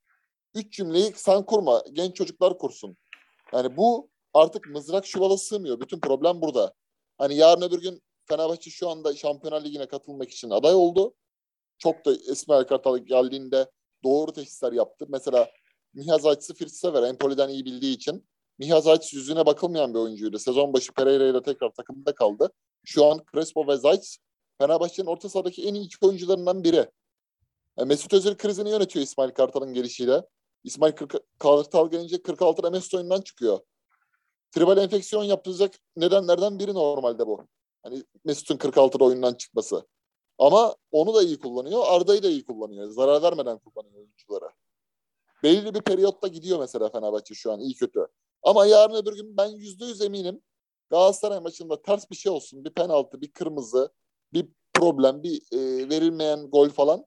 [0.55, 1.83] üç cümleyi sen kurma.
[1.93, 2.97] Genç çocuklar kursun.
[3.53, 5.81] Yani bu artık mızrak çuvala sığmıyor.
[5.81, 6.75] Bütün problem burada.
[7.19, 11.15] Hani yarın öbür gün Fenerbahçe şu anda Şampiyonlar Ligi'ne katılmak için aday oldu.
[11.79, 13.71] Çok da İsmail Kartal geldiğinde
[14.05, 15.07] doğru teşhisler yaptı.
[15.09, 15.51] Mesela
[15.95, 17.03] Mihaz Açsı Fritz'e ver.
[17.03, 18.29] Empoli'den iyi bildiği için.
[18.59, 20.39] Mihaz Açsı yüzüne bakılmayan bir oyuncuydu.
[20.39, 22.51] Sezon başı Pereira ile tekrar takımda kaldı.
[22.85, 24.17] Şu an Crespo ve Zayt
[24.59, 26.91] Fenerbahçe'nin orta sahadaki en iyi iki oyuncularından biri.
[27.79, 30.23] Yani Mesut Özil krizini yönetiyor İsmail Kartal'ın gelişiyle.
[30.65, 30.93] İsmail
[31.39, 33.61] Kartal gelince 46 Mesut oyundan çıkıyor.
[34.53, 37.47] Tribal enfeksiyon yapılacak nedenlerden biri normalde bu.
[37.83, 39.87] Hani Mesut'un 46'da oyundan çıkması.
[40.39, 41.83] Ama onu da iyi kullanıyor.
[41.87, 42.91] Arda'yı da iyi kullanıyor.
[42.91, 44.53] Zarar vermeden kullanıyor oyunculara.
[45.43, 48.07] Belli bir periyotta gidiyor mesela Fenerbahçe şu an iyi kötü.
[48.43, 50.43] Ama yarın öbür gün ben yüzde yüz eminim
[50.91, 52.65] Galatasaray maçında ters bir şey olsun.
[52.65, 53.93] Bir penaltı, bir kırmızı,
[54.33, 57.07] bir problem, bir e, verilmeyen gol falan.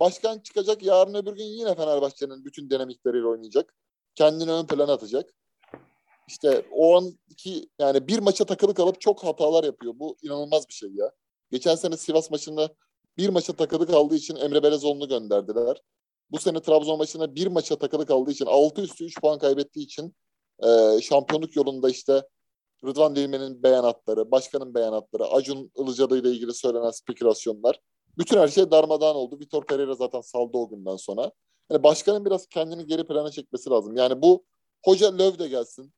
[0.00, 3.74] Başkan çıkacak yarın öbür gün yine Fenerbahçe'nin bütün dinamikleriyle oynayacak.
[4.14, 5.34] Kendini ön plana atacak.
[6.28, 9.94] İşte o anki yani bir maça takılı kalıp çok hatalar yapıyor.
[9.96, 11.12] Bu inanılmaz bir şey ya.
[11.50, 12.68] Geçen sene Sivas maçında
[13.16, 15.82] bir maça takılı kaldığı için Emre Belezoğlu'nu gönderdiler.
[16.30, 20.14] Bu sene Trabzon maçında bir maça takılı kaldığı için 6 üstü 3 puan kaybettiği için
[20.64, 22.22] e, şampiyonluk yolunda işte
[22.84, 27.80] Rıdvan Dilmen'in beyanatları, başkanın beyanatları, Acun Ilıcalı ile ilgili söylenen spekülasyonlar.
[28.18, 29.40] Bütün her şey darmadağın oldu.
[29.40, 31.32] Vitor Pereira zaten saldı o günden sonra.
[31.70, 33.96] Yani başkanın biraz kendini geri plana çekmesi lazım.
[33.96, 34.44] Yani bu
[34.84, 35.92] hoca Löw de gelsin.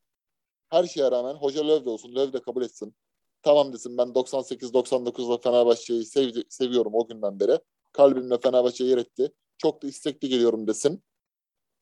[0.74, 2.14] Her şeye rağmen hoca Löw de olsun.
[2.14, 2.94] Löw de kabul etsin.
[3.42, 7.58] Tamam desin ben 98-99'da Fenerbahçe'yi sevdi, seviyorum o günden beri.
[7.92, 9.32] Kalbimle Fenerbahçe yer etti.
[9.58, 11.04] Çok da istekli geliyorum desin.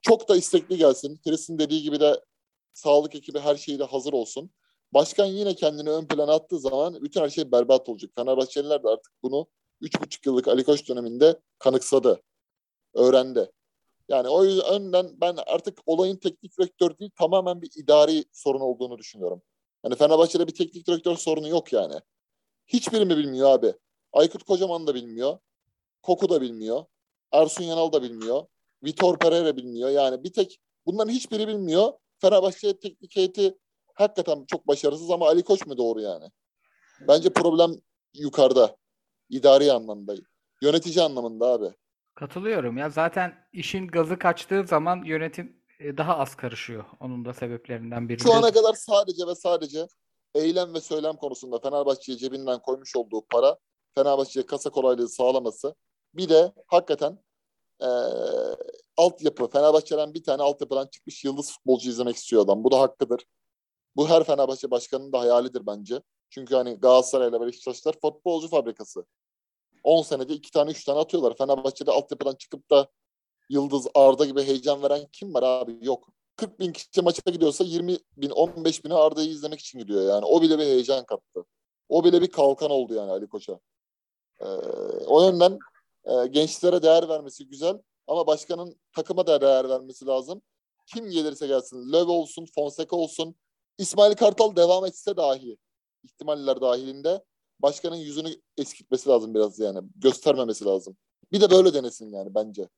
[0.02, 1.20] Çok da istekli gelsin.
[1.24, 2.24] Chris'in dediği gibi de
[2.72, 4.50] sağlık ekibi her şeyle hazır olsun.
[4.94, 8.10] Başkan yine kendini ön plana attığı zaman bütün her şey berbat olacak.
[8.16, 9.46] Fenerbahçeliler de artık bunu
[9.82, 12.22] 3,5 yıllık Ali Koç döneminde kanıksadı.
[12.94, 13.52] Öğrendi.
[14.12, 19.42] Yani o yüzden ben artık olayın teknik direktör değil tamamen bir idari sorun olduğunu düşünüyorum.
[19.84, 21.94] Yani Fenerbahçe'de bir teknik direktör sorunu yok yani.
[22.66, 23.74] Hiçbiri mi bilmiyor abi?
[24.12, 25.38] Aykut Kocaman da bilmiyor.
[26.02, 26.84] Koku da bilmiyor.
[27.32, 28.46] Ersun Yanal da bilmiyor.
[28.84, 29.90] Vitor Pereira bilmiyor.
[29.90, 31.92] Yani bir tek bunların hiçbiri bilmiyor.
[32.18, 33.58] Fenerbahçe teknik heyeti
[33.94, 36.30] hakikaten çok başarısız ama Ali Koç mu doğru yani?
[37.08, 37.82] Bence problem
[38.14, 38.76] yukarıda.
[39.28, 40.14] İdari anlamda.
[40.62, 41.74] Yönetici anlamında abi.
[42.14, 46.84] Katılıyorum ya zaten işin gazı kaçtığı zaman yönetim e, daha az karışıyor.
[47.00, 48.22] Onun da sebeplerinden biri.
[48.22, 49.86] Şu ana kadar sadece ve sadece
[50.34, 53.58] eylem ve söylem konusunda Fenerbahçe'ye cebinden koymuş olduğu para
[53.94, 55.74] Fenerbahçe'ye kasa kolaylığı sağlaması
[56.14, 57.18] bir de hakikaten
[57.80, 57.88] e,
[58.96, 62.64] altyapı Fenerbahçe'den bir tane altyapıdan çıkmış yıldız futbolcu izlemek istiyor adam.
[62.64, 63.26] Bu da hakkıdır.
[63.96, 66.02] Bu her Fenerbahçe başkanının da hayalidir bence.
[66.30, 69.04] Çünkü hani Galatasaray'la Beşiktaşlar futbolcu fabrikası.
[69.82, 71.36] 10 senede 2 tane 3 tane atıyorlar.
[71.36, 72.88] Fenerbahçe'de altyapıdan çıkıp da
[73.48, 75.78] Yıldız, Arda gibi heyecan veren kim var abi?
[75.82, 76.08] Yok.
[76.36, 80.24] 40 bin kişi maça gidiyorsa 20 bin, 15 bini Arda'yı izlemek için gidiyor yani.
[80.24, 81.44] O bile bir heyecan kattı.
[81.88, 83.60] O bile bir kalkan oldu yani Ali Koç'a.
[84.40, 84.44] Ee,
[85.06, 85.58] o yönden
[86.04, 90.42] e, gençlere değer vermesi güzel ama başkanın takıma da değer vermesi lazım.
[90.86, 91.92] Kim gelirse gelsin.
[91.92, 93.34] Löw olsun, Fonseca olsun.
[93.78, 95.56] İsmail Kartal devam etse dahi
[96.02, 97.24] ihtimaller dahilinde
[97.62, 99.78] başkanın yüzünü eskitmesi lazım biraz yani.
[99.96, 100.96] Göstermemesi lazım.
[101.32, 102.68] Bir de böyle denesin yani bence.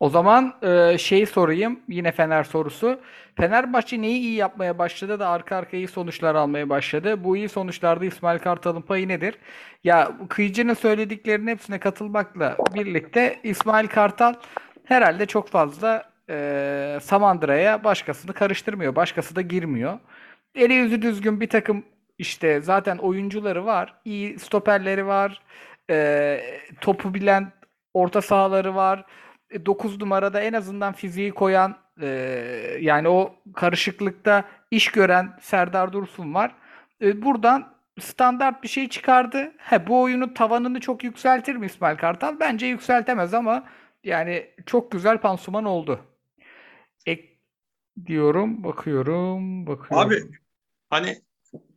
[0.00, 1.80] O zaman e, şeyi sorayım.
[1.88, 3.00] Yine Fener sorusu.
[3.36, 7.24] Fenerbahçe neyi iyi yapmaya başladı da arka arkaya iyi sonuçlar almaya başladı?
[7.24, 9.38] Bu iyi sonuçlarda İsmail Kartal'ın payı nedir?
[9.84, 14.34] Ya Kıyıcı'nın söylediklerinin hepsine katılmakla birlikte İsmail Kartal
[14.84, 18.96] herhalde çok fazla e, Samandıra'ya başkasını karıştırmıyor.
[18.96, 19.98] Başkası da girmiyor.
[20.54, 21.84] Eli yüzü düzgün bir takım
[22.20, 23.94] işte zaten oyuncuları var.
[24.04, 25.42] iyi stoperleri var.
[25.90, 26.40] E,
[26.80, 27.52] topu bilen
[27.94, 29.04] orta sahaları var.
[29.66, 32.08] 9 numarada en azından fiziği koyan e,
[32.80, 36.54] yani o karışıklıkta iş gören Serdar Dursun var.
[37.02, 39.52] E, buradan standart bir şey çıkardı.
[39.58, 42.40] He, bu oyunun tavanını çok yükseltir mi İsmail Kartal?
[42.40, 43.68] Bence yükseltemez ama
[44.04, 46.00] yani çok güzel pansuman oldu.
[47.06, 47.38] Ek
[48.06, 50.08] diyorum, bakıyorum, bakıyorum.
[50.08, 50.22] Abi
[50.90, 51.16] hani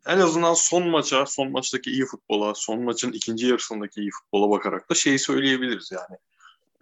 [0.07, 4.89] en azından son maça, son maçtaki iyi futbola, son maçın ikinci yarısındaki iyi futbola bakarak
[4.89, 6.17] da şeyi söyleyebiliriz yani.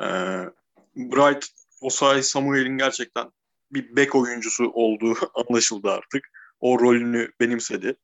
[0.02, 0.50] Ee,
[0.96, 1.48] Bright
[1.82, 3.32] Osayi Samuel'in gerçekten
[3.72, 6.30] bir bek oyuncusu olduğu anlaşıldı artık.
[6.60, 7.96] O rolünü benimsedi.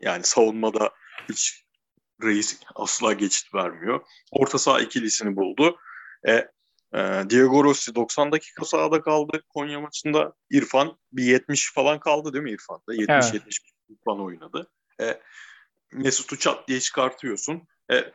[0.00, 0.90] Yani savunmada
[1.28, 1.64] hiç
[2.22, 4.00] reis asla geçit vermiyor.
[4.30, 5.76] Orta saha ikilisini buldu.
[6.28, 6.32] E,
[6.94, 10.32] e, Diego Rossi 90 dakika sahada kaldı Konya maçında.
[10.50, 12.94] İrfan bir 70 falan kaldı değil mi İrfan'da?
[12.94, 13.44] 70-70 Evet.
[13.90, 14.70] İrfan oynadı.
[15.00, 15.20] E,
[15.92, 17.62] Mesut'u çat diye çıkartıyorsun.
[17.92, 18.12] E,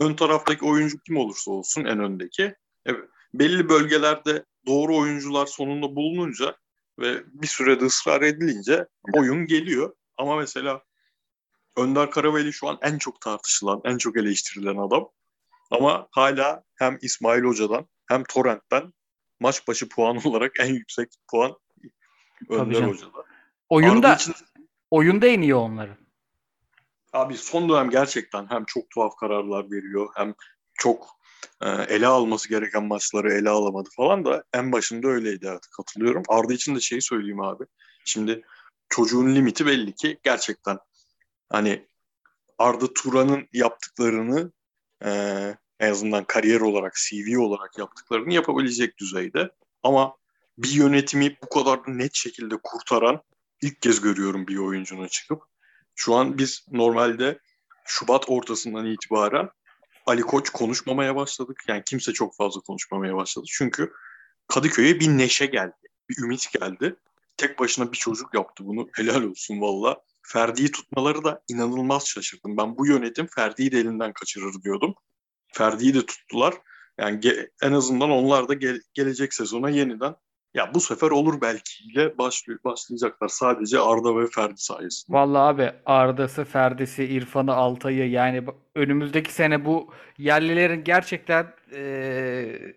[0.00, 2.54] ön taraftaki oyuncu kim olursa olsun en öndeki.
[2.88, 2.90] E,
[3.34, 6.56] belli bölgelerde doğru oyuncular sonunda bulununca
[6.98, 9.96] ve bir sürede ısrar edilince oyun geliyor.
[10.16, 10.82] Ama mesela
[11.76, 15.08] Önder Karaveli şu an en çok tartışılan, en çok eleştirilen adam.
[15.70, 18.92] Ama hala hem İsmail Hoca'dan hem Torrent'ten
[19.40, 21.56] maç başı puan olarak en yüksek puan
[22.48, 22.82] Önder.
[22.82, 23.24] Hoca'da.
[23.68, 24.34] Oyunda Arda için
[24.90, 25.96] oyunda en iyi onların.
[27.12, 30.34] Abi son dönem gerçekten hem çok tuhaf kararlar veriyor hem
[30.74, 31.18] çok
[31.62, 36.22] e, ele alması gereken maçları ele alamadı falan da en başında öyleydi evet katılıyorum.
[36.28, 37.64] Arda için de şeyi söyleyeyim abi.
[38.04, 38.42] Şimdi
[38.88, 40.78] çocuğun limiti belli ki gerçekten
[41.48, 41.88] hani
[42.58, 44.52] Arda Turan'ın yaptıklarını
[45.04, 45.10] e,
[45.80, 49.50] en azından kariyer olarak, CV olarak yaptıklarını yapabilecek düzeyde.
[49.82, 50.16] Ama
[50.58, 53.22] bir yönetimi bu kadar net şekilde kurtaran
[53.62, 55.42] ilk kez görüyorum bir oyuncunun çıkıp.
[55.94, 57.38] Şu an biz normalde
[57.84, 59.48] Şubat ortasından itibaren
[60.06, 61.64] Ali Koç konuşmamaya başladık.
[61.68, 63.46] Yani kimse çok fazla konuşmamaya başladı.
[63.48, 63.92] Çünkü
[64.48, 65.74] Kadıköy'e bir neşe geldi.
[66.08, 66.96] Bir ümit geldi.
[67.36, 68.88] Tek başına bir çocuk yaptı bunu.
[68.92, 70.02] Helal olsun valla.
[70.22, 72.56] Ferdi'yi tutmaları da inanılmaz şaşırdım.
[72.56, 74.94] Ben bu yönetim Ferdi'yi de elinden kaçırır diyordum.
[75.52, 76.54] Ferdi'yi de tuttular.
[76.98, 77.20] Yani
[77.62, 80.14] en azından onlar da ge- gelecek sezona yeniden
[80.54, 85.16] ya bu sefer olur belki ile başlıyor, başlayacaklar sadece Arda ve Ferdi sayesinde.
[85.16, 92.74] Vallahi abi Arda'sı, Ferdi'si, İrfan'ı, Altay'ı yani önümüzdeki sene bu yerlilerin gerçekten eee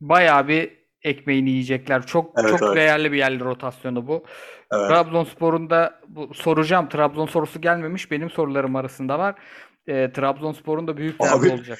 [0.00, 2.06] bayağı bir ekmeğini yiyecekler.
[2.06, 2.76] Çok Evet, çok evet.
[2.76, 4.24] değerli bir yerli rotasyonu bu.
[4.72, 4.88] Evet.
[4.88, 6.88] Trabzonspor'un da bu soracağım.
[6.88, 8.10] Trabzon sorusu gelmemiş.
[8.10, 9.34] Benim sorularım arasında var.
[9.86, 11.78] Eee Trabzonspor'un da büyük derdi olacak.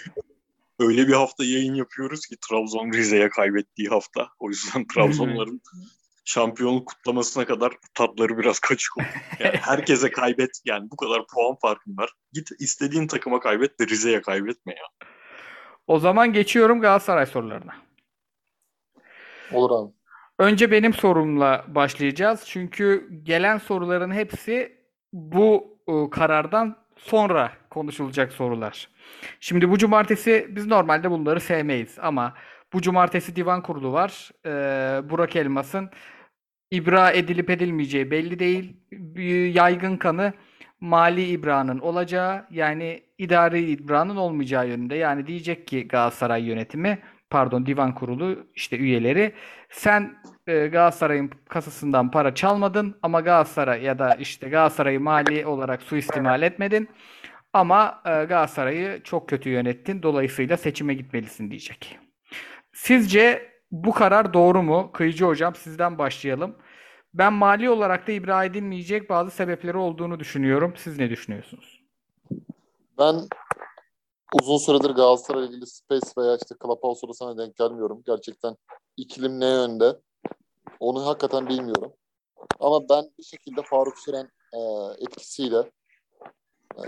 [0.79, 4.29] Öyle bir hafta yayın yapıyoruz ki Trabzon Rize'ye kaybettiği hafta.
[4.39, 5.61] O yüzden Trabzonların
[6.25, 9.07] şampiyonluk kutlamasına kadar tatları biraz kaçık oldu.
[9.39, 12.11] Yani herkese kaybet yani bu kadar puan farkın var.
[12.33, 15.09] Git istediğin takıma kaybet de Rize'ye kaybetme ya.
[15.87, 17.75] O zaman geçiyorum Galatasaray sorularına.
[19.53, 19.93] Olur abi.
[20.39, 22.43] Önce benim sorumla başlayacağız.
[22.47, 24.79] Çünkü gelen soruların hepsi
[25.13, 28.89] bu e, karardan sonra konuşulacak sorular.
[29.41, 32.35] Şimdi bu cumartesi biz normalde bunları sevmeyiz ama
[32.73, 34.31] bu cumartesi divan kurulu var.
[34.47, 35.91] Ee, Burak Elmas'ın
[36.71, 38.77] ibra edilip edilmeyeceği belli değil.
[38.93, 40.33] Bir yaygın kanı
[40.81, 44.95] mali ibranın olacağı yani idari ibranın olmayacağı yönünde.
[44.95, 46.99] Yani diyecek ki Galatasaray yönetimi
[47.31, 49.33] pardon divan kurulu işte üyeleri
[49.71, 56.43] sen e, Galatasaray'ın kasasından para çalmadın ama Galatasaray ya da işte Galatasaray'ı mali olarak suistimal
[56.43, 56.89] etmedin.
[57.53, 60.03] Ama e, Galatasaray'ı çok kötü yönettin.
[60.03, 61.99] Dolayısıyla seçime gitmelisin diyecek.
[62.73, 64.93] Sizce bu karar doğru mu?
[64.93, 66.57] Kıyıcı hocam sizden başlayalım.
[67.15, 70.75] Ben mali olarak da ibra edilmeyecek bazı sebepleri olduğunu düşünüyorum.
[70.77, 71.83] Siz ne düşünüyorsunuz?
[72.99, 73.15] Ben
[74.35, 78.03] uzun süredir Galatasaray ilgili Space veya işte Clubhouse sorusuna denk gelmiyorum.
[78.07, 78.57] Gerçekten
[78.97, 80.01] ikilim ne yönde?
[80.81, 81.93] Onu hakikaten bilmiyorum.
[82.61, 84.59] Ama ben bir şekilde Faruk Süren e,
[84.99, 85.73] etkisiyle
[86.77, 86.83] e,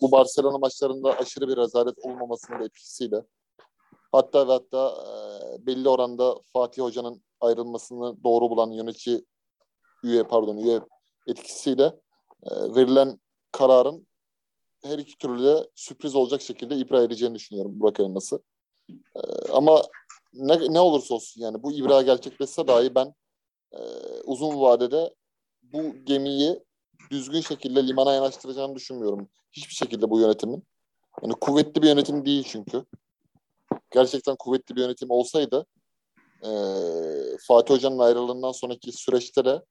[0.00, 3.22] bu Barcelona maçlarında aşırı bir rezalet olmamasının da etkisiyle
[4.12, 9.24] hatta ve hatta e, belli oranda Fatih Hoca'nın ayrılmasını doğru bulan yönetici
[10.02, 10.80] üye pardon üye
[11.26, 11.84] etkisiyle
[12.42, 13.20] e, verilen
[13.52, 14.06] kararın
[14.82, 18.42] her iki türlü de sürpriz olacak şekilde ibra edeceğini düşünüyorum Burak Elmas'ı.
[18.90, 19.20] E,
[19.52, 19.82] ama
[20.32, 23.14] ne, ne olursa olsun yani bu ibra gerçekleşse dahi ben
[23.72, 23.78] e,
[24.24, 25.14] uzun vadede
[25.62, 26.60] bu gemiyi
[27.10, 29.28] düzgün şekilde limana yanaştıracağını düşünmüyorum.
[29.52, 30.64] Hiçbir şekilde bu yönetimin.
[31.22, 32.84] Yani kuvvetli bir yönetim değil çünkü.
[33.90, 35.66] Gerçekten kuvvetli bir yönetim olsaydı
[36.42, 36.50] e,
[37.46, 39.62] Fatih Hoca'nın ayrılığından sonraki süreçte de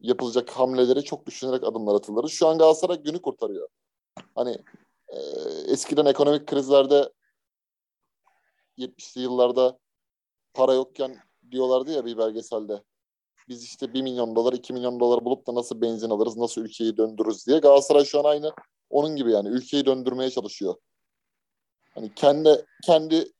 [0.00, 2.28] yapılacak hamleleri çok düşünerek adımlar atılır.
[2.28, 3.68] Şu an Galatasaray günü kurtarıyor.
[4.34, 4.58] Hani
[5.08, 5.18] e,
[5.66, 7.12] eskiden ekonomik krizlerde
[8.78, 9.78] 70'li yıllarda
[10.54, 11.16] para yokken
[11.50, 12.82] diyorlardı ya bir belgeselde.
[13.48, 16.96] Biz işte 1 milyon dolar, 2 milyon dolar bulup da nasıl benzin alırız, nasıl ülkeyi
[16.96, 17.58] döndürürüz diye.
[17.58, 18.52] Galatasaray şu an aynı
[18.90, 20.74] onun gibi yani ülkeyi döndürmeye çalışıyor.
[21.94, 23.32] Hani kendi kendi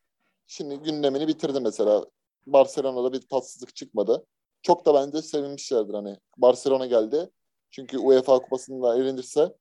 [0.46, 2.06] şimdi gündemini bitirdi mesela.
[2.46, 4.26] Barcelona'da bir tatsızlık çıkmadı.
[4.62, 6.16] Çok da bence sevinmişlerdir hani.
[6.36, 7.30] Barcelona geldi.
[7.70, 9.54] Çünkü UEFA kupasında elenirse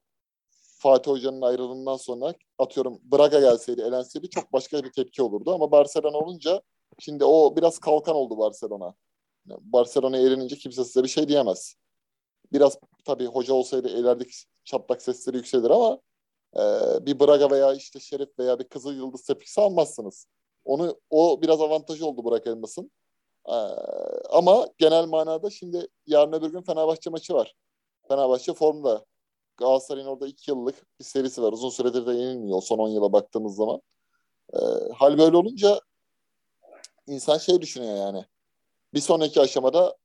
[0.80, 5.54] Fatih Hoca'nın ayrılığından sonra atıyorum Braga gelseydi, elenseydi çok başka bir tepki olurdu.
[5.54, 6.62] Ama Barcelona olunca
[7.00, 8.94] şimdi o biraz kalkan oldu Barcelona.
[9.50, 11.76] Yani Barcelona eğlenince kimse size bir şey diyemez.
[12.54, 14.36] Biraz tabii hoca olsaydı ilerideki
[14.66, 16.00] çatlak sesleri yükselir ama
[16.56, 16.62] e,
[17.06, 20.28] bir Braga veya işte Şerif veya bir Kızıl Yıldız tepkisi almazsınız.
[20.66, 22.92] Onu o biraz avantajı oldu Burak Elmas'ın.
[23.50, 23.58] E,
[24.30, 27.56] ama genel manada şimdi yarın öbür gün Fenerbahçe maçı var.
[28.08, 29.06] Fenerbahçe formda.
[29.58, 31.54] Galatasaray'ın orada iki yıllık bir serisi var.
[31.54, 33.82] Uzun süredir de yenilmiyor son 10 yıla baktığımız zaman.
[34.54, 34.60] E,
[34.94, 35.80] hal böyle olunca
[37.08, 38.26] insan şey düşünüyor yani.
[38.94, 39.98] Bir sonraki aşamada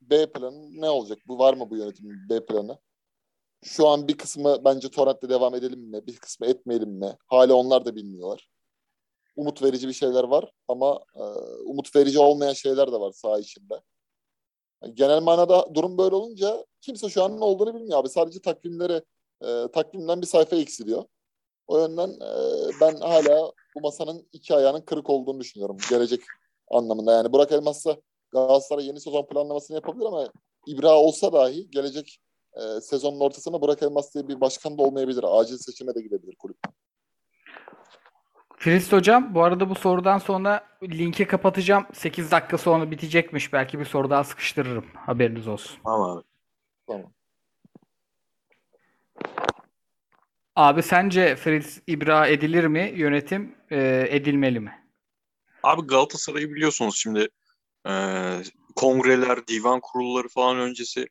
[0.00, 1.18] B planı ne olacak?
[1.26, 2.78] Bu var mı bu yönetimin B planı?
[3.62, 6.06] Şu an bir kısmı bence Torrent'le devam edelim mi?
[6.06, 7.16] Bir kısmı etmeyelim mi?
[7.26, 8.48] Hala onlar da bilmiyorlar.
[9.36, 11.22] Umut verici bir şeyler var ama e,
[11.64, 13.80] umut verici olmayan şeyler de var saha içinde.
[14.94, 18.08] Genel manada durum böyle olunca kimse şu an ne olduğunu bilmiyor abi.
[18.08, 19.02] Sadece takvimleri
[19.42, 21.04] e, takvimden bir sayfa eksiliyor.
[21.66, 22.30] O yönden e,
[22.80, 25.76] ben hala bu masanın iki ayağının kırık olduğunu düşünüyorum.
[25.90, 26.20] Gelecek
[26.70, 27.12] anlamında.
[27.12, 27.96] Yani Burak Elmas'la
[28.30, 30.28] Galatasaray yeni sezon planlamasını yapabilir ama
[30.66, 32.18] İbra olsa dahi gelecek
[32.56, 35.24] e, sezonun ortasında Burak Elmas diye bir başkan da olmayabilir.
[35.26, 36.58] Acil seçime de gidebilir kulüp.
[38.62, 41.86] Firist hocam bu arada bu sorudan sonra linki kapatacağım.
[41.92, 43.52] 8 dakika sonra bitecekmiş.
[43.52, 44.86] Belki bir soru daha sıkıştırırım.
[44.94, 45.78] Haberiniz olsun.
[45.84, 46.24] Tamam abi.
[46.86, 47.12] Tamam.
[50.56, 52.92] Abi sence Fritz İbra edilir mi?
[52.96, 54.86] Yönetim e, edilmeli mi?
[55.62, 57.28] Abi Galatasaray'ı biliyorsunuz şimdi
[57.88, 57.92] e,
[58.76, 61.08] kongreler, divan kurulları falan öncesi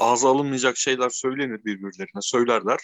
[0.00, 2.78] ağza alınmayacak şeyler söylenir birbirlerine, söylerler.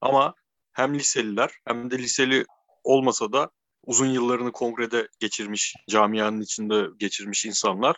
[0.00, 0.34] Ama
[0.72, 2.44] hem liseliler hem de liseli
[2.88, 3.50] olmasa da
[3.86, 7.96] uzun yıllarını kongrede geçirmiş, camianın içinde geçirmiş insanlar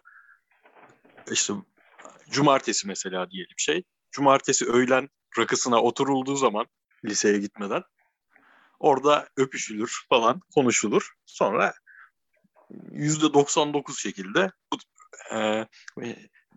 [1.31, 1.55] işte
[2.31, 3.83] cumartesi mesela diyelim şey.
[4.11, 6.67] Cumartesi öğlen rakısına oturulduğu zaman
[7.05, 7.83] liseye gitmeden
[8.81, 11.15] orada öpüşülür falan konuşulur.
[11.27, 11.73] Sonra
[12.93, 14.77] %99 şekilde bu,
[15.37, 15.67] e,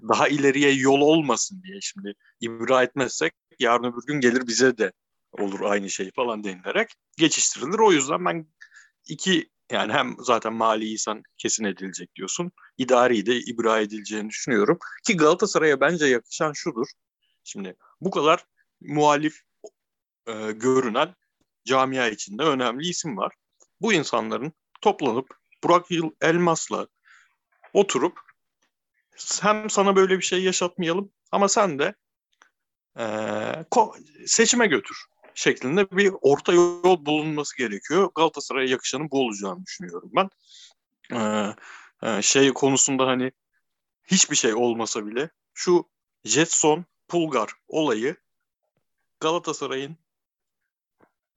[0.09, 4.91] daha ileriye yol olmasın diye şimdi ibra etmezsek yarın öbür gün gelir bize de
[5.33, 7.79] olur aynı şey falan denilerek geçiştirilir.
[7.79, 8.47] O yüzden ben
[9.07, 12.51] iki yani hem zaten mali insan kesin edilecek diyorsun.
[12.77, 14.79] İdari de ibra edileceğini düşünüyorum.
[15.07, 16.87] Ki Galatasaray'a bence yakışan şudur.
[17.43, 18.45] Şimdi bu kadar
[18.81, 19.41] muhalif
[20.27, 21.15] e, görünen
[21.65, 23.33] camia içinde önemli isim var.
[23.81, 25.27] Bu insanların toplanıp
[25.63, 26.87] Burak Yıl Elmas'la
[27.73, 28.19] oturup
[29.41, 31.95] hem sana böyle bir şey yaşatmayalım ama sen de
[32.99, 33.05] e,
[34.25, 34.97] seçime götür
[35.35, 38.11] şeklinde bir orta yol bulunması gerekiyor.
[38.15, 40.29] Galatasaray'a yakışanın bu olacağını düşünüyorum ben.
[41.11, 41.55] Ee,
[42.03, 43.31] e, şey konusunda hani
[44.05, 45.89] hiçbir şey olmasa bile şu
[46.25, 48.15] Jetson Pulgar olayı
[49.19, 49.97] Galatasaray'ın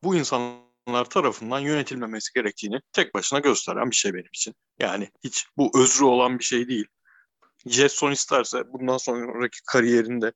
[0.03, 4.55] bu insanlar tarafından yönetilmemesi gerektiğini tek başına gösteren bir şey benim için.
[4.79, 6.87] Yani hiç bu özrü olan bir şey değil.
[7.67, 10.33] Jetson isterse bundan sonraki kariyerinde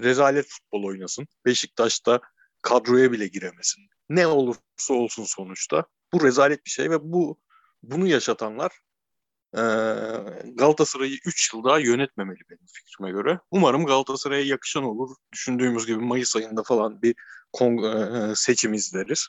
[0.00, 1.26] rezalet futbol oynasın.
[1.44, 2.20] Beşiktaş'ta
[2.62, 3.84] kadroya bile giremesin.
[4.08, 5.84] Ne olursa olsun sonuçta.
[6.12, 7.40] Bu rezalet bir şey ve bu
[7.82, 8.72] bunu yaşatanlar
[9.54, 9.62] e,
[10.54, 13.40] Galatasaray'ı 3 yıl daha yönetmemeli benim fikrime göre.
[13.50, 15.16] Umarım Galatasaray'a yakışan olur.
[15.32, 17.14] Düşündüğümüz gibi Mayıs ayında falan bir
[17.52, 19.28] kon, e, seçim izleriz.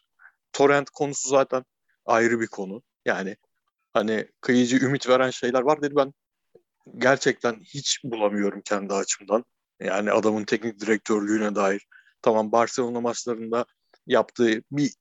[0.53, 1.65] Torrent konusu zaten
[2.05, 2.81] ayrı bir konu.
[3.05, 3.37] Yani
[3.93, 6.13] hani kıyıcı ümit veren şeyler var dedi ben
[6.97, 9.45] gerçekten hiç bulamıyorum kendi açımdan.
[9.79, 11.87] Yani adamın teknik direktörlüğüne dair
[12.21, 13.65] Tamam Barcelona maçlarında
[14.07, 14.93] yaptığı bir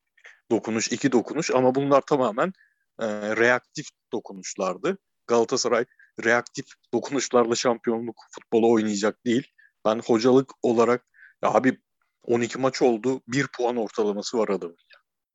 [0.50, 2.52] dokunuş, iki dokunuş ama bunlar tamamen
[3.00, 4.98] e, reaktif dokunuşlardı.
[5.26, 5.84] Galatasaray
[6.24, 9.46] reaktif dokunuşlarla şampiyonluk futbolu oynayacak değil.
[9.84, 11.06] Ben hocalık olarak
[11.42, 11.80] ya abi
[12.22, 13.22] 12 maç oldu.
[13.28, 14.76] Bir puan ortalaması var adamın.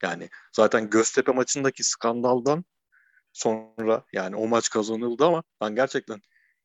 [0.04, 2.66] Yani zaten Göztepe maçındaki skandaldan
[3.34, 6.22] sonra yani o maç kazanıldı ama ben gerçekten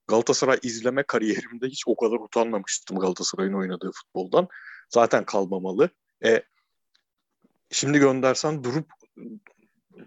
[0.08, 4.48] Galatasaray izleme kariyerimde hiç o kadar utanmamıştım Galatasaray'ın oynadığı futboldan
[4.88, 5.90] zaten kalmamalı.
[6.24, 6.42] E,
[7.70, 8.90] şimdi göndersen durup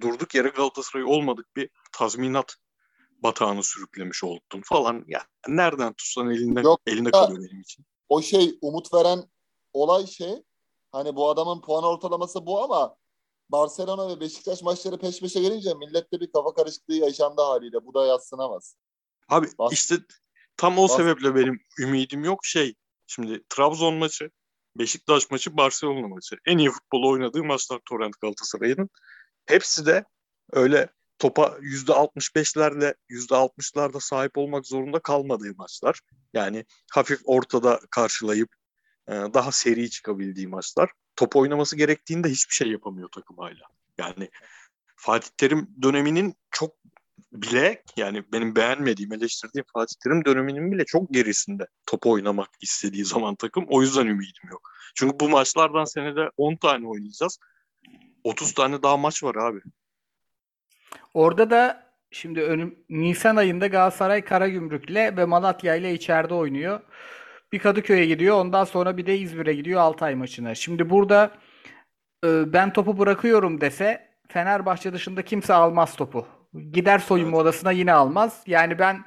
[0.02, 2.56] durduk yere Galatasaray olmadık bir tazminat
[3.24, 4.94] batağını sürüklemiş oldun falan.
[4.94, 5.04] Ya
[5.48, 7.86] yani nereden tutsan elinde Yok, elinde kalıyor benim için.
[8.10, 9.24] O şey umut veren
[9.74, 10.44] olay şey
[10.92, 12.96] hani bu adamın puan ortalaması bu ama
[13.50, 17.86] Barcelona ve Beşiktaş maçları peş peşe gelince millette bir kafa karışıklığı yaşandı haliyle.
[17.86, 18.76] Bu da yatsınamaz.
[19.30, 19.96] Abi Bas- işte
[20.58, 22.76] tam o Bas- sebeple benim ümidim yok şey.
[23.08, 24.32] Şimdi Trabzon maçı
[24.76, 26.36] Beşiktaş maçı, Barcelona maçı.
[26.46, 28.90] En iyi futbol oynadığı maçlar Torrent Galatasaray'ın.
[29.46, 30.06] Hepsi de
[30.52, 36.00] öyle topa %65'lerle %60'larda sahip olmak zorunda kalmadığı maçlar.
[36.34, 38.50] Yani hafif ortada karşılayıp
[39.08, 40.92] e, daha seri çıkabildiği maçlar.
[41.16, 43.66] Top oynaması gerektiğinde hiçbir şey yapamıyor takım hala.
[43.98, 44.30] Yani
[44.96, 46.76] Fatih Terim döneminin çok
[47.32, 53.36] bile yani benim beğenmediğim, eleştirdiğim Fatih Terim döneminin bile çok gerisinde top oynamak istediği zaman
[53.36, 53.66] takım.
[53.70, 54.72] O yüzden ümidim yok.
[54.96, 57.40] Çünkü bu maçlardan senede 10 tane oynayacağız.
[58.24, 59.60] 30 tane daha maç var abi.
[61.14, 66.80] Orada da şimdi önüm Nisan ayında Galatasaray Karagümrük'le ve Malatya ile içeride oynuyor.
[67.52, 68.36] Bir Kadıköy'e gidiyor.
[68.36, 70.56] Ondan sonra bir de İzmir'e gidiyor Altay maçına.
[70.56, 71.32] Şimdi burada
[72.26, 76.41] e, ben topu bırakıyorum dese Fenerbahçe dışında kimse almaz topu.
[76.72, 77.42] Gider soyunma Evet.
[77.42, 78.44] odasına yine almaz.
[78.48, 79.06] Yani ben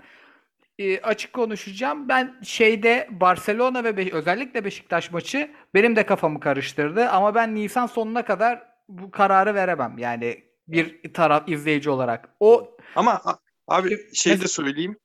[0.79, 2.09] e, açık konuşacağım.
[2.09, 7.09] Ben şeyde Barcelona ve Be- özellikle Beşiktaş maçı benim de kafamı karıştırdı.
[7.09, 9.99] Ama ben Nisan sonuna kadar bu kararı veremem.
[9.99, 12.29] Yani bir taraf izleyici olarak.
[12.41, 13.23] O Ama
[13.69, 14.99] abi şey de söyleyeyim.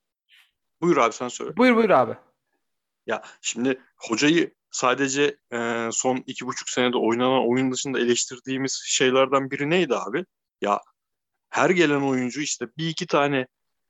[0.80, 1.56] Buyur abi sen söyle.
[1.56, 2.14] buyur buyur abi.
[3.06, 9.70] Ya şimdi hocayı sadece e, son iki buçuk senede oynanan oyun dışında eleştirdiğimiz şeylerden biri
[9.70, 10.24] neydi abi?
[10.60, 10.80] Ya
[11.50, 13.46] her gelen oyuncu işte bir iki tane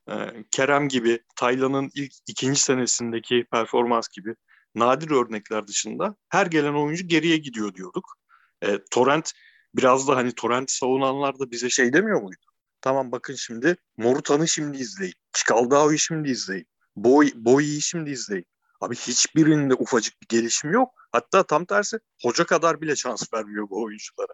[0.09, 0.15] e,
[0.51, 4.35] Kerem gibi, Taylan'ın ilk ikinci senesindeki performans gibi
[4.75, 8.17] nadir örnekler dışında her gelen oyuncu geriye gidiyor diyorduk.
[8.63, 9.33] E, Torrent
[9.75, 12.45] biraz da hani Torrent'i savunanlar da bize şey demiyor muydu?
[12.81, 15.15] Tamam bakın şimdi Morutan'ı şimdi izleyin.
[15.33, 16.67] Çikaldao'yu şimdi izleyin.
[16.97, 18.47] Boy, Boy'u şimdi izleyin.
[18.81, 20.95] Abi hiçbirinde ufacık bir gelişim yok.
[21.13, 24.33] Hatta tam tersi hoca kadar bile şans vermiyor bu oyunculara.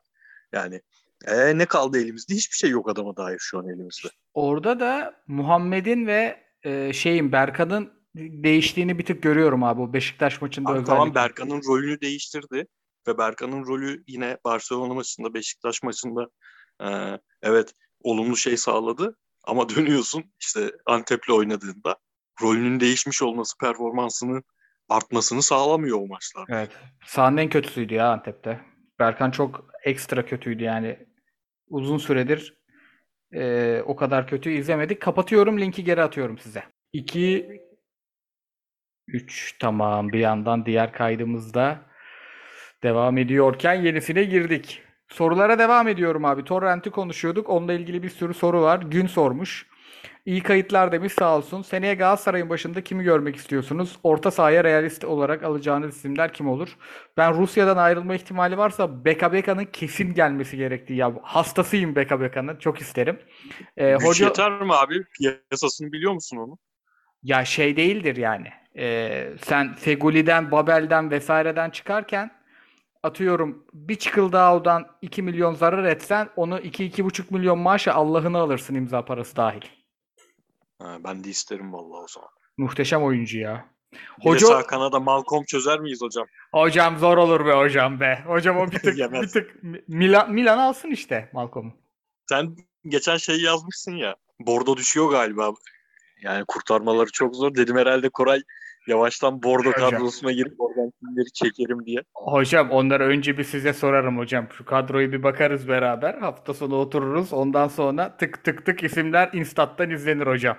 [0.52, 0.82] Yani
[1.24, 2.34] e, ne kaldı elimizde?
[2.34, 4.08] Hiçbir şey yok adama dair şu an elimizde.
[4.34, 10.68] Orada da Muhammed'in ve e, şeyin Berkan'ın değiştiğini bir tık görüyorum abi o Beşiktaş maçında
[10.68, 10.92] Abi özellikle.
[10.92, 12.66] tamam Berkan'ın rolünü değiştirdi
[13.08, 16.28] ve Berkan'ın rolü yine Barcelona maçında, Beşiktaş maçında
[16.82, 16.88] e,
[17.42, 21.96] evet olumlu şey sağladı ama dönüyorsun işte Antep'le oynadığında
[22.42, 24.44] rolünün değişmiş olması performansının
[24.88, 26.46] artmasını sağlamıyor o maçlar.
[26.48, 26.70] Evet.
[27.06, 28.60] Sahanın en kötüsüydü ya Antep'te.
[28.98, 31.05] Berkan çok ekstra kötüydü yani.
[31.68, 32.56] Uzun süredir
[33.34, 35.02] e, o kadar kötü izlemedik.
[35.02, 36.62] Kapatıyorum linki geri atıyorum size.
[36.92, 37.60] 2
[39.08, 41.80] 3 tamam bir yandan diğer kaydımızda
[42.82, 44.82] devam ediyorken yenisine girdik.
[45.08, 46.44] Sorulara devam ediyorum abi.
[46.44, 47.48] Torrent'i konuşuyorduk.
[47.50, 48.82] Onunla ilgili bir sürü soru var.
[48.82, 49.66] Gün sormuş.
[50.26, 51.62] İyi kayıtlar demiş sağ olsun.
[51.62, 53.98] Seneye Galatasaray'ın başında kimi görmek istiyorsunuz?
[54.02, 56.76] Orta sahaya realist olarak alacağınız isimler kim olur?
[57.16, 62.56] Ben Rusya'dan ayrılma ihtimali varsa Beka Beka'nın kesin gelmesi gerektiği ya hastasıyım Beka Beka'nın.
[62.56, 63.18] Çok isterim.
[63.76, 65.04] Ee, Güç hoca yeter mi abi?
[65.04, 66.58] Piyasasını biliyor musun onu?
[67.22, 68.48] ya şey değildir yani.
[68.78, 72.30] Ee, sen Feguli'den, Babel'den vesaireden çıkarken
[73.02, 79.36] atıyorum bir Çıkıldağ'dan 2 milyon zarar etsen onu 2-2,5 milyon maaşa Allah'ını alırsın imza parası
[79.36, 79.75] dahil.
[80.78, 82.28] Ha, ben de isterim vallahi o zaman.
[82.56, 83.66] Muhteşem oyuncu ya.
[83.92, 86.26] Bir Hoca de sağ kanada Malcolm çözer miyiz hocam?
[86.52, 88.22] hocam zor olur be hocam be.
[88.26, 91.72] Hocam o bir tık bir tık Milan Milan alsın işte Malcolm'u.
[92.28, 92.56] Sen
[92.88, 94.16] geçen şeyi yazmışsın ya.
[94.40, 95.52] Bordo düşüyor galiba.
[96.22, 97.54] Yani kurtarmaları çok zor.
[97.54, 98.42] Dedim herhalde Koray
[98.86, 99.90] yavaştan Bordo Hocam.
[99.90, 102.02] kadrosuna girip oradan kimleri çekerim diye.
[102.14, 104.48] Hocam onları önce bir size sorarım hocam.
[104.52, 106.14] Şu kadroyu bir bakarız beraber.
[106.14, 107.32] Hafta sonu otururuz.
[107.32, 110.58] Ondan sonra tık tık tık isimler Instat'tan izlenir hocam.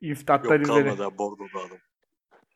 [0.00, 0.82] Instat'tan Yok izlenir.
[0.84, 1.78] kalmadı ha Bordo'da adam.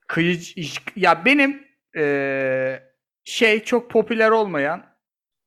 [0.09, 1.67] Kıyıcı iş- ya benim
[1.97, 2.83] eee,
[3.25, 4.87] şey çok popüler olmayan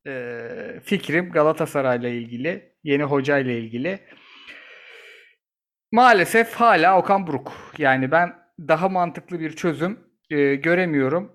[0.06, 4.00] eee, fikrim Galatasaray'la ilgili, yeni hocayla ilgili.
[5.92, 7.52] Maalesef hala Okan Buruk.
[7.78, 9.98] Yani ben daha mantıklı bir çözüm
[10.30, 11.32] eee, göremiyorum.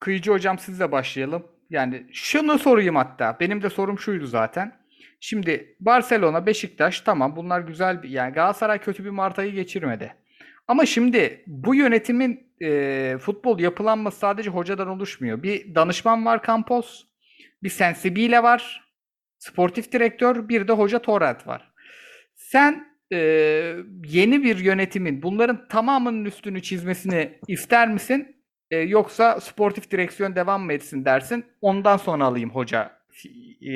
[0.00, 1.46] Kıyıcı hocam sizle başlayalım.
[1.70, 3.36] Yani şunu sorayım hatta.
[3.40, 4.78] Benim de sorum şuydu zaten.
[5.20, 10.14] Şimdi Barcelona, Beşiktaş tamam bunlar güzel bir yani Galatasaray kötü bir Mart ayı geçirmedi.
[10.68, 15.42] Ama şimdi bu yönetimin e, futbol yapılanması sadece hocadan oluşmuyor.
[15.42, 17.04] Bir danışman var Campos,
[17.62, 18.90] bir Sensibile var,
[19.38, 21.72] sportif direktör, bir de hoca Torrent var.
[22.34, 23.18] Sen e,
[24.06, 28.36] yeni bir yönetimin bunların tamamının üstünü çizmesini ister misin?
[28.70, 31.44] E, yoksa sportif direksiyon devam mı etsin dersin?
[31.60, 32.98] Ondan sonra alayım hoca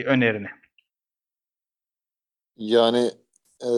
[0.04, 0.48] önerini.
[2.56, 3.10] Yani
[3.60, 3.70] e,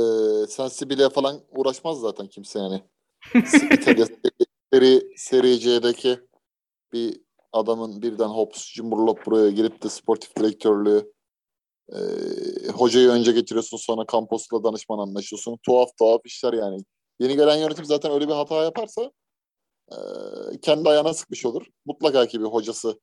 [0.48, 2.82] Sensibile falan uğraşmaz zaten kimse yani.
[3.72, 4.06] İtalya
[4.72, 6.20] seri, seri C'deki
[6.92, 7.20] bir
[7.52, 11.12] adamın birden hops cumburlop buraya girip de sportif direktörlüğü
[11.92, 11.98] e,
[12.68, 15.58] hocayı önce getiriyorsun sonra Campos'la danışman anlaşıyorsun.
[15.62, 16.84] Tuhaf tuhaf işler yani.
[17.20, 19.12] Yeni gelen yönetim zaten öyle bir hata yaparsa
[19.92, 19.96] e,
[20.62, 21.66] kendi ayağına sıkmış olur.
[21.86, 23.00] Mutlaka ki bir hocası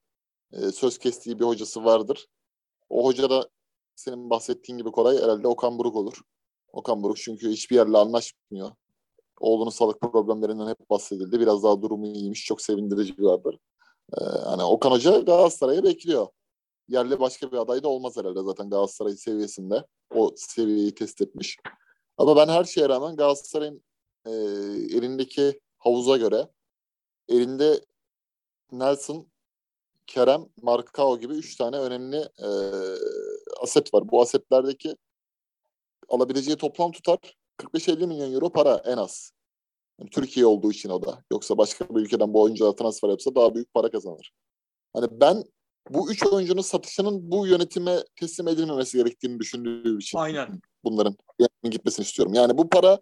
[0.53, 2.27] e, söz kestiği bir hocası vardır.
[2.89, 3.49] O hoca da
[3.95, 6.21] senin bahsettiğin gibi Koray herhalde Okan Buruk olur.
[6.73, 8.71] Okan Buruk çünkü hiçbir yerle anlaşmıyor.
[9.39, 11.39] Oğlunun sağlık problemlerinden hep bahsedildi.
[11.39, 12.45] Biraz daha durumu iyiymiş.
[12.45, 13.53] Çok sevindirici bir haber.
[14.17, 16.27] Ee, hani Okan Hoca Galatasaray'ı bekliyor.
[16.91, 19.85] Yerli başka bir aday da olmaz herhalde zaten Galatasaray seviyesinde.
[20.15, 21.57] O seviyeyi test etmiş.
[22.17, 23.83] Ama ben her şeye rağmen Galatasaray'ın
[24.25, 24.31] e,
[24.97, 26.47] elindeki havuza göre
[27.29, 27.85] elinde
[28.71, 29.27] Nelson,
[30.07, 32.47] Kerem, Markao gibi üç tane önemli e,
[33.61, 34.11] aset var.
[34.11, 34.95] Bu asetlerdeki
[36.09, 37.17] alabileceği toplam tutar
[37.57, 39.31] 45-50 milyon euro para en az.
[39.99, 41.23] Yani Türkiye olduğu için o da.
[41.31, 44.33] Yoksa başka bir ülkeden bu oyuncuya transfer yapsa daha büyük para kazanır.
[44.93, 45.43] Hani ben
[45.89, 50.61] bu üç oyuncunun satışının bu yönetime teslim edilmemesi gerektiğini düşündüğüm için Aynen.
[50.83, 51.15] bunların
[51.63, 52.33] gitmesini istiyorum.
[52.33, 52.99] Yani bu para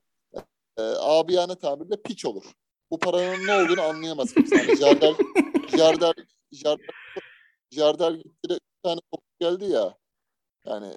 [0.77, 2.43] e, abiyane tabirle piç olur.
[2.91, 4.55] Bu paranın ne olduğunu anlayamaz kimse.
[4.55, 5.15] Yani Jardel,
[5.77, 6.13] Jardel,
[6.51, 6.85] Jardel,
[7.71, 9.97] Jardel gitti de bir tane top geldi ya.
[10.65, 10.93] Yani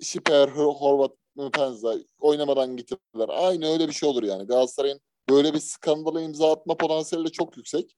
[0.00, 1.12] Şiper, Horvat,
[1.52, 3.28] Penza oynamadan getirdiler.
[3.28, 4.46] Aynı öyle bir şey olur yani.
[4.46, 5.00] Galatasaray'ın
[5.30, 7.96] böyle bir skandala imza atma potansiyeli de çok yüksek.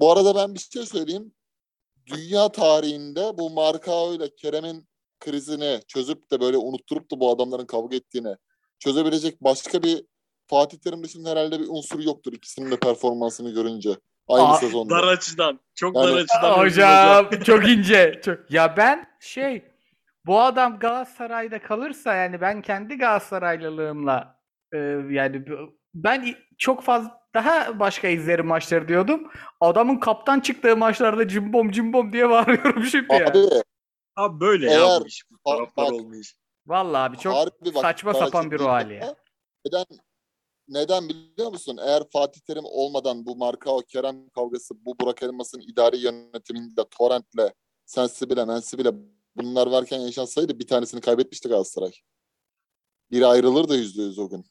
[0.00, 1.32] Bu arada ben bir şey söyleyeyim.
[2.14, 4.88] Dünya tarihinde bu Marcao ile Kerem'in
[5.20, 8.36] krizini çözüp de böyle unutturup da bu adamların kavga ettiğini
[8.78, 10.04] çözebilecek başka bir
[10.46, 13.90] Fatih Terim dışında herhalde bir unsur yoktur ikisinin de performansını görünce.
[14.28, 14.94] Aynı Aa, sezonda.
[14.94, 15.60] Dar açıdan.
[15.74, 16.58] Çok Yani- dar açıdan.
[16.58, 18.20] Hocam çok ince.
[18.24, 18.50] Çok.
[18.50, 19.64] Ya ben şey
[20.26, 24.40] bu adam Galatasaray'da kalırsa yani ben kendi Galatasaraylılığımla
[24.72, 24.78] e,
[25.10, 25.42] yani
[25.94, 29.30] ben i- çok fazla daha başka izlerim maçları diyordum.
[29.60, 33.26] Adamın kaptan çıktığı maçlarda cimbom cimbom diye bağırıyorum şimdi ya.
[33.28, 33.38] Abi
[34.16, 35.22] Abi böyle ya Eğer- bu iş.
[35.30, 36.36] Bu taraftar bak- olmayış.
[36.66, 39.14] Vallahi abi çok harbi bak, saçma sapan bir o hali ya.
[39.66, 39.84] Neden
[40.68, 41.78] neden biliyor musun?
[41.86, 47.52] Eğer Fatih Terim olmadan bu Marcao Kerem kavgası bu Burak Elmas'ın idari yönetiminde Torrent'le
[47.86, 48.90] Sensibile, Mensibile
[49.36, 51.92] bunlar varken yaşansaydı bir tanesini kaybetmişti Galatasaray.
[53.10, 54.44] Biri ayrılırdı yüzde yüz o gün.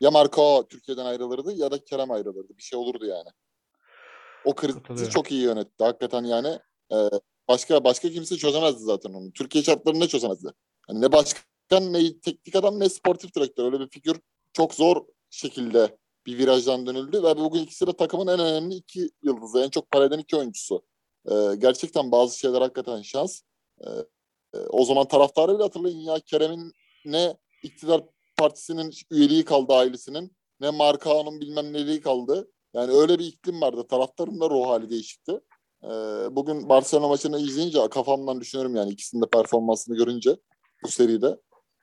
[0.00, 2.58] Ya Marcao Türkiye'den ayrılırdı ya da Kerem ayrılırdı.
[2.58, 3.28] Bir şey olurdu yani.
[4.44, 5.84] O krizi çok iyi yönetti.
[5.84, 6.58] Hakikaten yani
[6.92, 6.96] e,
[7.48, 9.32] başka başka kimse çözemezdi zaten onu.
[9.32, 10.48] Türkiye şartlarında çözemezdi.
[10.88, 13.64] Yani ne başkan ne teknik adam ne sportif direktör.
[13.64, 14.20] Öyle bir figür
[14.52, 14.96] çok zor
[15.30, 19.60] şekilde bir virajdan dönüldü ve bugün ikisi de takımın en önemli iki yıldızı.
[19.60, 20.82] En çok para eden iki oyuncusu.
[21.30, 23.40] E, gerçekten bazı şeyler hakikaten şans.
[23.80, 23.88] E,
[24.54, 26.72] e, o zaman taraftarı bile hatırlayın ya Kerem'in
[27.04, 28.02] ne iktidar
[28.36, 32.50] partisinin üyeliği kaldı ailesinin ne Markao'nun bilmem neliği kaldı.
[32.74, 33.86] Yani öyle bir iklim vardı.
[33.90, 35.40] Taraftarın da ruh hali değişikti.
[35.84, 35.88] Ee,
[36.30, 40.36] bugün Barcelona maçını izleyince kafamdan düşünüyorum yani ikisinin de performansını görünce
[40.84, 41.40] bu seride.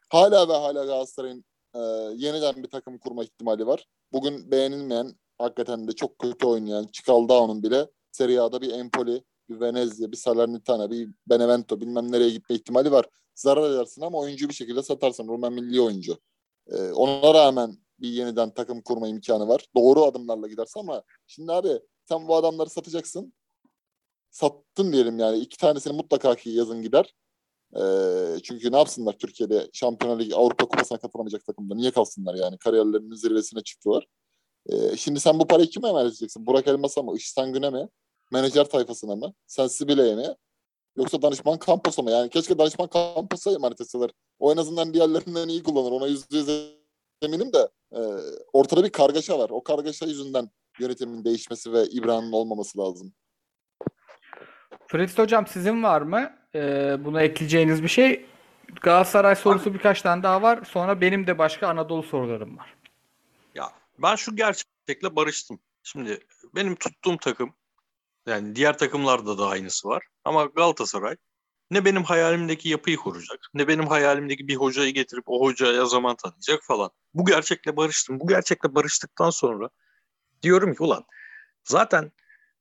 [0.09, 1.45] Hala ve hala Galatasaray'ın
[1.75, 1.79] e,
[2.15, 3.85] yeniden bir takım kurma ihtimali var.
[4.13, 10.11] Bugün beğenilmeyen, hakikaten de çok kötü oynayan Çikaldao'nun bile Serie A'da bir Empoli, bir Venezia,
[10.11, 13.05] bir Salernitana, bir Benevento bilmem nereye gitme ihtimali var.
[13.35, 15.27] Zarar edersin ama oyuncu bir şekilde satarsın.
[15.27, 16.17] Rumen milli oyuncu.
[16.67, 19.65] Ee, ona rağmen bir yeniden takım kurma imkanı var.
[19.75, 23.33] Doğru adımlarla giderse ama şimdi abi sen bu adamları satacaksın.
[24.31, 25.37] Sattın diyelim yani.
[25.37, 27.15] iki tanesini mutlaka ki yazın gider.
[27.75, 31.75] Ee, çünkü ne yapsınlar Türkiye'de Şampiyonlar Ligi Avrupa Kupası'na katılamayacak takımda.
[31.75, 32.57] Niye kalsınlar yani?
[32.57, 34.07] Kariyerlerinin zirvesine çıktılar.
[34.69, 36.45] Ee, şimdi sen bu parayı kime emanet edeceksin?
[36.45, 37.15] Burak Elmas'a mı?
[37.17, 37.89] Işıtan Gün'e mi?
[38.31, 39.33] Menajer tayfasına mı?
[39.47, 40.35] Sensibile'ye mi?
[40.97, 42.11] Yoksa danışman Campos'a mı?
[42.11, 44.09] Yani keşke danışman Campos'a emanet etseler.
[44.39, 45.91] O en azından diğerlerinden iyi kullanır.
[45.91, 46.49] Ona yüzde yüz
[47.21, 47.99] eminim de e,
[48.53, 49.49] ortada bir kargaşa var.
[49.49, 53.13] O kargaşa yüzünden yönetimin değişmesi ve İbrahim'in olmaması lazım.
[54.87, 56.31] Fritz hocam sizin var mı?
[56.55, 58.25] Ee, buna ekleyeceğiniz bir şey.
[58.81, 60.59] Galatasaray sorusu birkaç tane daha var.
[60.65, 62.75] Sonra benim de başka Anadolu sorularım var.
[63.55, 65.59] Ya ben şu gerçekle barıştım.
[65.83, 66.19] Şimdi
[66.55, 67.53] benim tuttuğum takım
[68.25, 70.03] yani diğer takımlarda da aynısı var.
[70.25, 71.15] Ama Galatasaray
[71.71, 76.63] ne benim hayalimdeki yapıyı kuracak, ne benim hayalimdeki bir hocayı getirip o hocaya zaman tanıyacak
[76.63, 76.89] falan.
[77.13, 78.19] Bu gerçekle barıştım.
[78.19, 79.69] Bu gerçekle barıştıktan sonra
[80.43, 81.03] diyorum ki ulan
[81.63, 82.11] zaten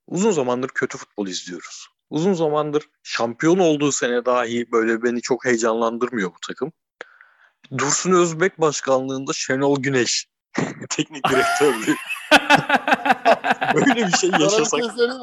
[0.07, 1.89] uzun zamandır kötü futbol izliyoruz.
[2.11, 6.73] Uzun zamandır şampiyon olduğu sene dahi böyle beni çok heyecanlandırmıyor bu takım.
[7.79, 10.27] Dursun Özbek başkanlığında Şenol Güneş
[10.89, 11.97] teknik direktörlüğü.
[13.75, 15.15] Böyle bir şey Sana bir yaşasak şey mi?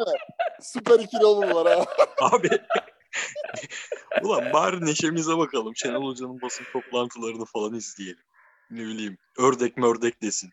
[0.61, 1.85] Süper ikili olurlar ha.
[2.21, 2.49] abi.
[4.23, 5.75] Ulan bari neşemize bakalım.
[5.75, 8.23] Şenol Hoca'nın basın toplantılarını falan izleyelim.
[8.71, 10.49] Ne bileyim ördek mördek desin.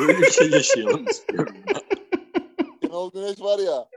[0.00, 1.54] Böyle bir şey yaşayalım istiyorum.
[1.66, 1.80] ben.
[2.88, 3.88] Şenol Güneş var ya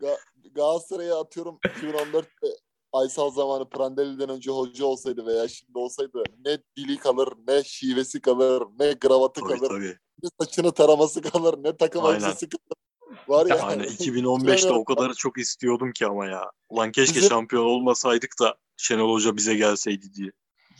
[0.00, 0.18] Ga-
[0.54, 2.46] Galatasaray'a atıyorum 2014'te
[2.92, 8.62] Aysal zamanı Prandelli'den önce hoca olsaydı veya şimdi olsaydı ne dili kalır, ne şivesi kalır,
[8.78, 9.98] ne gravatı Tabii kalır, tabii.
[10.22, 12.83] ne saçını taraması kalır, ne takım elbisesi kalır.
[13.28, 13.56] Var ya.
[13.56, 16.50] Yani 2015'te o kadar çok istiyordum ki ama ya.
[16.68, 20.30] Ulan keşke Bizim- şampiyon olmasaydık da Şenol Hoca bize gelseydi diye.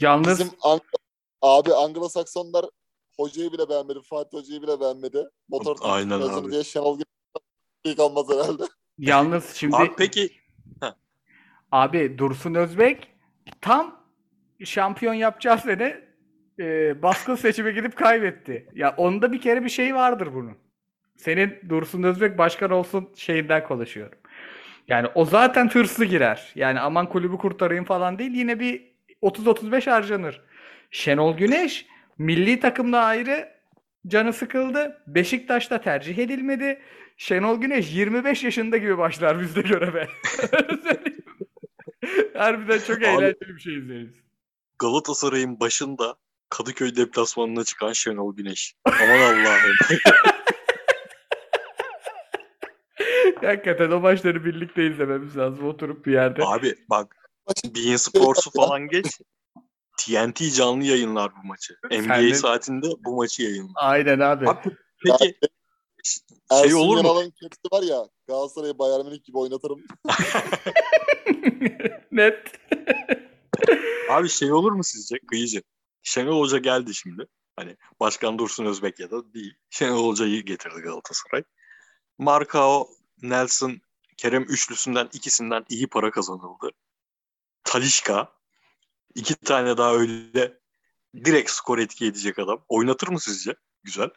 [0.01, 0.81] Yalnız Bizim Ang-
[1.43, 2.65] abi Anglo-Saksonlar
[3.17, 3.99] hocayı bile beğenmedi.
[4.03, 5.29] Fatih hocayı bile beğenmedi.
[5.49, 6.51] Motor Aynen abi.
[6.53, 6.99] diye Şenol
[7.85, 8.63] Güneş kalmaz herhalde.
[8.99, 10.31] yalnız şimdi Abi peki
[11.73, 13.09] Abi Dursun Özbek
[13.61, 14.05] tam
[14.65, 16.05] şampiyon yapacağı sene
[16.59, 18.69] e, baskın seçime gidip kaybetti.
[18.75, 20.57] Ya onda bir kere bir şey vardır bunun.
[21.17, 24.19] Senin Dursun Özbek başkan olsun şeyinden konuşuyorum.
[24.89, 26.53] Yani o zaten hırslı girer.
[26.55, 28.33] Yani aman kulübü kurtarayım falan değil.
[28.35, 28.83] Yine bir
[29.23, 30.41] 30-35 harcanır.
[30.91, 31.87] Şenol Güneş
[32.19, 33.49] milli takımda ayrı
[34.07, 35.03] canı sıkıldı.
[35.07, 36.81] Beşiktaş'ta tercih edilmedi.
[37.17, 40.05] Şenol Güneş 25 yaşında gibi başlar bizde göreve.
[42.37, 44.15] Harbiden çok Abi- eğlenceli bir şey izleriz.
[44.79, 46.15] Galatasaray'ın başında
[46.49, 48.75] Kadıköy deplasmanına çıkan Şenol Güneş.
[48.85, 49.77] Aman Allah'ım.
[53.43, 55.67] Hakikaten o maçları birlikte izlememiz lazım.
[55.67, 56.43] Oturup bir yerde.
[56.45, 57.17] Abi bak
[57.77, 59.07] Bein Sports'u falan geç.
[59.99, 61.75] TNT canlı yayınlar bu maçı.
[61.91, 63.73] NBA Sen de- saatinde bu maçı yayınlar.
[63.77, 64.49] Aynen abi.
[64.49, 65.35] Abi, peki
[66.51, 67.07] Ersun Şey olur mu?
[67.07, 69.81] Yanal'ın kepsi var ya Galatasaray'ı Bayern Münih gibi oynatırım.
[72.13, 72.39] Net.
[74.11, 75.63] Abi şey olur mu sizce kıyıcı?
[76.03, 77.27] Şenol Hoca geldi şimdi.
[77.57, 79.55] Hani Başkan Dursun Özbek ya da değil.
[79.71, 81.43] Şenol Hoca'yı getirdi Galatasaray.
[82.19, 82.89] Markao,
[83.23, 83.81] Nelson,
[84.17, 86.71] Kerem üçlüsünden ikisinden iyi para kazanıldı.
[87.65, 88.33] Talişka
[89.15, 90.59] iki tane daha öyle
[91.15, 92.65] direkt skor etki edecek adam.
[92.69, 93.55] Oynatır mı sizce?
[93.83, 94.11] Güzel.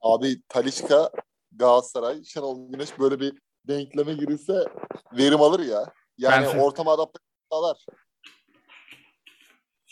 [0.00, 1.10] Abi Talişka,
[1.52, 3.38] Galatasaray, Şenol Güneş böyle bir
[3.68, 4.66] denkleme girilse
[5.12, 5.92] verim alır ya.
[6.18, 7.18] Yani Ben- ortama adapte
[7.52, 7.86] sağlar.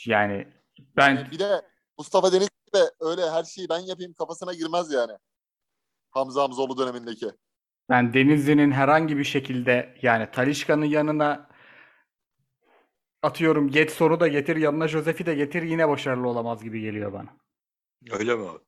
[0.07, 1.63] Yani ben Yani bir de
[1.99, 5.13] Mustafa Deniz de öyle her şeyi ben yapayım kafasına girmez yani.
[6.13, 7.27] Hamza Hamzoğlu dönemindeki.
[7.91, 11.49] ben Denizli'nin herhangi bir şekilde yani Talişka'nın yanına
[13.23, 17.29] atıyorum Getson'u da getir yanına Josef'i de getir yine başarılı olamaz gibi geliyor bana.
[18.19, 18.59] Öyle mi abi?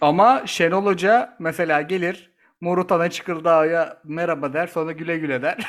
[0.00, 5.68] Ama Şenol Hoca mesela gelir Morutan'a Çıkıldağ'a merhaba der sonra güle güle der.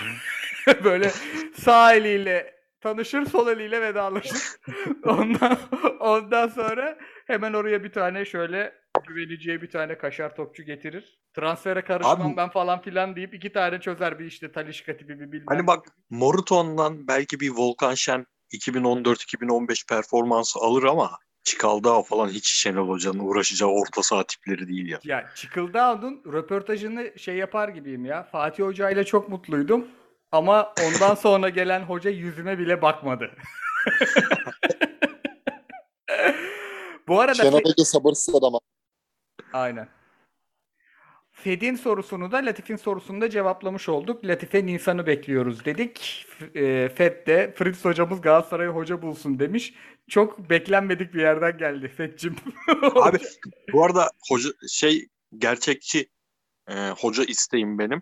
[0.83, 1.09] Böyle
[1.53, 4.37] sağ eliyle tanışır sol eliyle vedalaşır.
[5.05, 5.57] ondan,
[5.99, 6.97] ondan sonra
[7.27, 8.73] hemen oraya bir tane şöyle
[9.07, 11.19] güveneceği bir tane kaşar topçu getirir.
[11.33, 15.31] Transfere karışmam Abi- ben falan filan deyip iki tane çözer bir işte Talişka tipi bir
[15.31, 15.45] bilmem.
[15.47, 21.11] Hani bak Moruton'dan belki bir Volkan Şen 2014-2015 performansı alır ama
[21.43, 24.99] Çikaldağ falan hiç Şenol Hoca'nın uğraşacağı orta saha tipleri değil ya.
[25.03, 28.23] Ya Çıkıldağ'ın röportajını şey yapar gibiyim ya.
[28.23, 29.87] Fatih Hoca ile çok mutluydum.
[30.31, 33.31] Ama ondan sonra gelen hoca yüzüme bile bakmadı.
[37.07, 38.53] Bu arada Şenol Hoca sabırsız adam.
[39.53, 39.89] aynen.
[41.31, 44.25] Fed'in sorusunu da Latif'in sorusunu da cevaplamış olduk.
[44.25, 46.25] Latife Nisan'ı bekliyoruz dedik.
[46.55, 49.73] E, Fed de Fritz hocamız Galatasaray'a hoca bulsun demiş.
[50.09, 52.35] Çok beklenmedik bir yerden geldi Fed'cim.
[52.95, 53.17] Abi
[53.73, 56.09] bu arada hoca şey gerçekçi
[56.67, 58.01] e, hoca isteğim benim.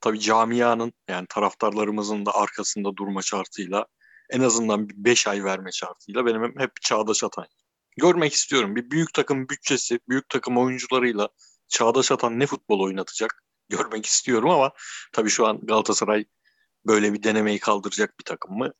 [0.00, 3.86] Tabii camianın yani taraftarlarımızın da arkasında durma şartıyla
[4.30, 7.46] en azından 5 ay verme şartıyla benim hep Çağdaş Atan.
[8.00, 8.76] Görmek istiyorum.
[8.76, 11.28] Bir büyük takım bütçesi, büyük takım oyuncularıyla
[11.68, 14.72] Çağdaş Atan ne futbol oynatacak görmek istiyorum ama
[15.12, 16.24] tabii şu an Galatasaray
[16.86, 18.72] böyle bir denemeyi kaldıracak bir takım mı?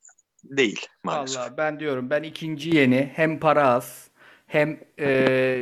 [0.45, 1.39] Değil maalesef.
[1.39, 4.09] Vallahi ben diyorum ben ikinci yeni hem para az
[4.47, 5.11] hem e,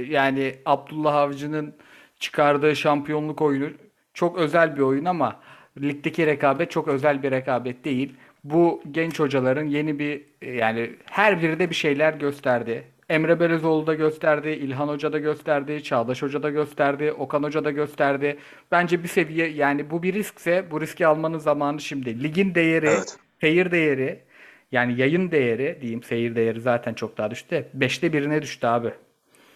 [0.08, 1.74] yani Abdullah Avcı'nın
[2.18, 3.70] çıkardığı şampiyonluk oyunu
[4.14, 5.40] çok özel bir oyun ama
[5.80, 8.16] ligdeki rekabet çok özel bir rekabet değil.
[8.44, 12.84] Bu genç hocaların yeni bir e, yani her biri de bir şeyler gösterdi.
[13.08, 17.70] Emre Belözoğlu da gösterdi, İlhan Hoca da gösterdi, Çağdaş Hoca da gösterdi, Okan Hoca da
[17.70, 18.38] gösterdi.
[18.70, 22.22] Bence bir seviye yani bu bir riskse bu riski almanın zamanı şimdi.
[22.22, 23.16] Ligin değeri, Evet.
[23.40, 24.24] seyir değeri
[24.72, 27.68] yani yayın değeri diyeyim seyir değeri zaten çok daha düştü.
[27.74, 28.94] Beşte birine düştü abi.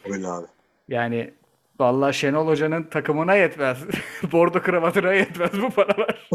[0.05, 0.47] Öyle abi.
[0.89, 1.35] Yani
[1.81, 3.79] vallahi Şenol Hoca'nın takımına yetmez.
[4.33, 6.29] Bordo kravatına yetmez bu paralar.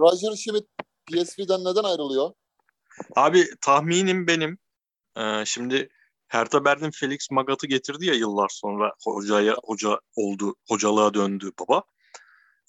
[0.00, 0.66] Roger Schmidt
[1.06, 2.30] PSV'den neden ayrılıyor?
[3.16, 4.58] Abi tahminim benim.
[5.16, 5.88] Ee, şimdi
[6.30, 11.82] Hertha Berlin Felix Magat'ı getirdi ya yıllar sonra hocaya hoca oldu, hocalığa döndü baba.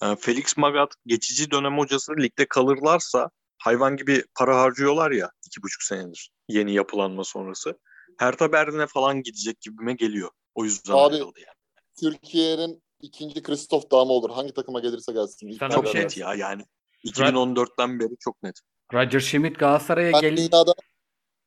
[0.03, 5.83] Ee, Felix Magat geçici dönem hocası ligde kalırlarsa hayvan gibi para harcıyorlar ya iki buçuk
[5.83, 7.79] senedir yeni yapılanma sonrası.
[8.17, 10.29] Hertha Berlin'e falan gidecek gibime geliyor.
[10.55, 11.57] O yüzden Abi, ayrıldı yani.
[11.99, 14.29] Türkiye'nin ikinci Christoph Dağı mı olur?
[14.29, 15.51] Hangi takıma gelirse gelsin.
[15.59, 16.65] Sana Çok bir şey- net ya yani.
[17.03, 18.55] 2014'ten beri çok net.
[18.93, 20.73] Roger Schmidt Galatasaray'a Ben gel dünyada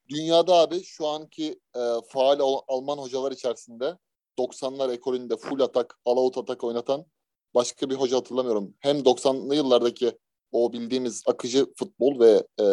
[0.08, 3.98] dünyada abi şu anki e, faal Al- Alman hocalar içerisinde
[4.38, 7.06] 90'lar ekolünde full atak, all out atak oynatan
[7.54, 8.74] başka bir hoca hatırlamıyorum.
[8.80, 10.18] Hem 90'lı yıllardaki
[10.52, 12.64] o bildiğimiz akıcı futbol ve e,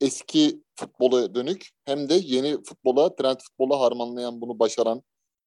[0.00, 5.02] eski futbola dönük hem de yeni futbola, trend futbola harmanlayan bunu başaran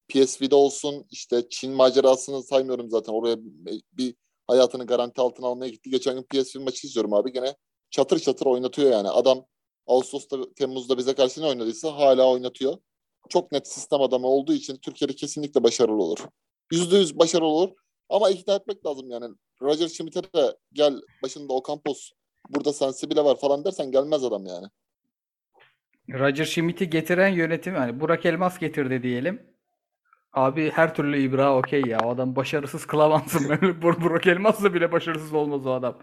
[0.08, 3.36] PSV'de olsun işte Çin macerasını saymıyorum zaten oraya
[3.92, 4.14] bir
[4.46, 5.90] hayatını garanti altına almaya gitti.
[5.90, 7.56] Geçen gün PSV maçı izliyorum abi gene
[7.90, 9.10] çatır çatır oynatıyor yani.
[9.10, 9.46] Adam
[9.86, 12.74] Ağustos'ta, Temmuz'da bize karşı ne oynadıysa hala oynatıyor.
[13.28, 16.18] Çok net sistem adamı olduğu için Türkiye'de kesinlikle başarılı olur.
[16.72, 17.70] Yüzde yüz başarılı olur.
[18.08, 19.26] Ama ikna etmek lazım yani.
[19.62, 22.10] Roger Schmidt'e de gel başında Ocampos
[22.48, 24.66] burada Sensibile var falan dersen gelmez adam yani.
[26.12, 29.52] Roger Schmidt'i getiren yönetim yani Burak Elmas getirdi diyelim.
[30.32, 31.98] Abi her türlü ibra okey ya.
[32.04, 33.44] O adam başarısız kılamazsın.
[33.82, 35.98] Bur- Burak Elmas'la bile başarısız olmaz o adam.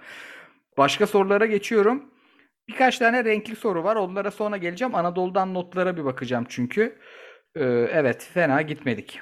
[0.77, 2.13] Başka sorulara geçiyorum.
[2.69, 3.95] Birkaç tane renkli soru var.
[3.95, 4.95] Onlara sonra geleceğim.
[4.95, 6.99] Anadolu'dan notlara bir bakacağım çünkü.
[7.55, 9.19] Ee, evet fena gitmedik.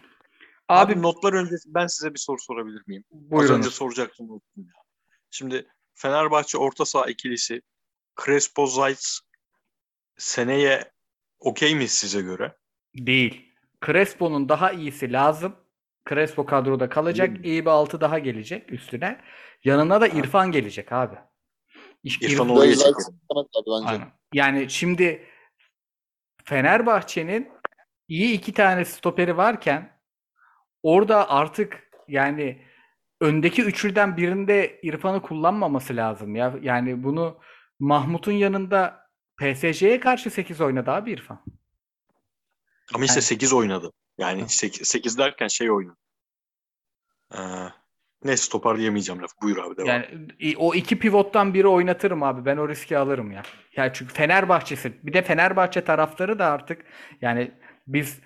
[0.70, 3.04] Abi, Abi, notlar öncesi ben size bir soru sorabilir miyim?
[3.12, 3.76] Az önce buyurunuz.
[3.76, 4.42] soracaktım.
[5.32, 7.62] Şimdi Fenerbahçe orta saha ikilisi
[8.26, 9.20] Crespo Zayt
[10.18, 10.92] seneye
[11.40, 12.58] okey mi size göre?
[12.96, 13.54] Değil.
[13.86, 15.56] Crespo'nun daha iyisi lazım.
[16.10, 17.30] Crespo kadroda kalacak.
[17.30, 17.44] Hmm.
[17.44, 19.22] İyi bir altı daha gelecek üstüne.
[19.64, 21.16] Yanına da İrfan gelecek abi.
[22.22, 22.76] İrfan oraya
[23.68, 24.04] bence.
[24.34, 25.26] Yani şimdi
[26.46, 27.52] Fenerbahçe'nin
[28.08, 30.00] iyi iki tane stoperi varken
[30.84, 32.66] orada artık yani
[33.22, 36.56] öndeki üçlüden birinde İrfan'ı kullanmaması lazım ya.
[36.62, 37.40] Yani bunu
[37.80, 41.44] Mahmut'un yanında PSG'ye karşı 8 oynadı abi İrfan.
[42.96, 43.94] Ama işte Yani- 8 oynadı.
[44.18, 45.98] Yani 8, 8 derken şey oynadı.
[47.34, 47.38] Ee,
[48.24, 49.34] neyse toparlayamayacağım lafı.
[49.44, 49.88] Buyur abi devam.
[49.88, 50.06] Yani
[50.40, 52.46] i- o iki pivottan biri oynatırım abi.
[52.46, 53.42] Ben o riski alırım ya.
[53.76, 56.86] Yani çünkü Fenerbahçe'si bir de Fenerbahçe taraftarı da artık
[57.22, 57.52] yani
[57.88, 58.20] biz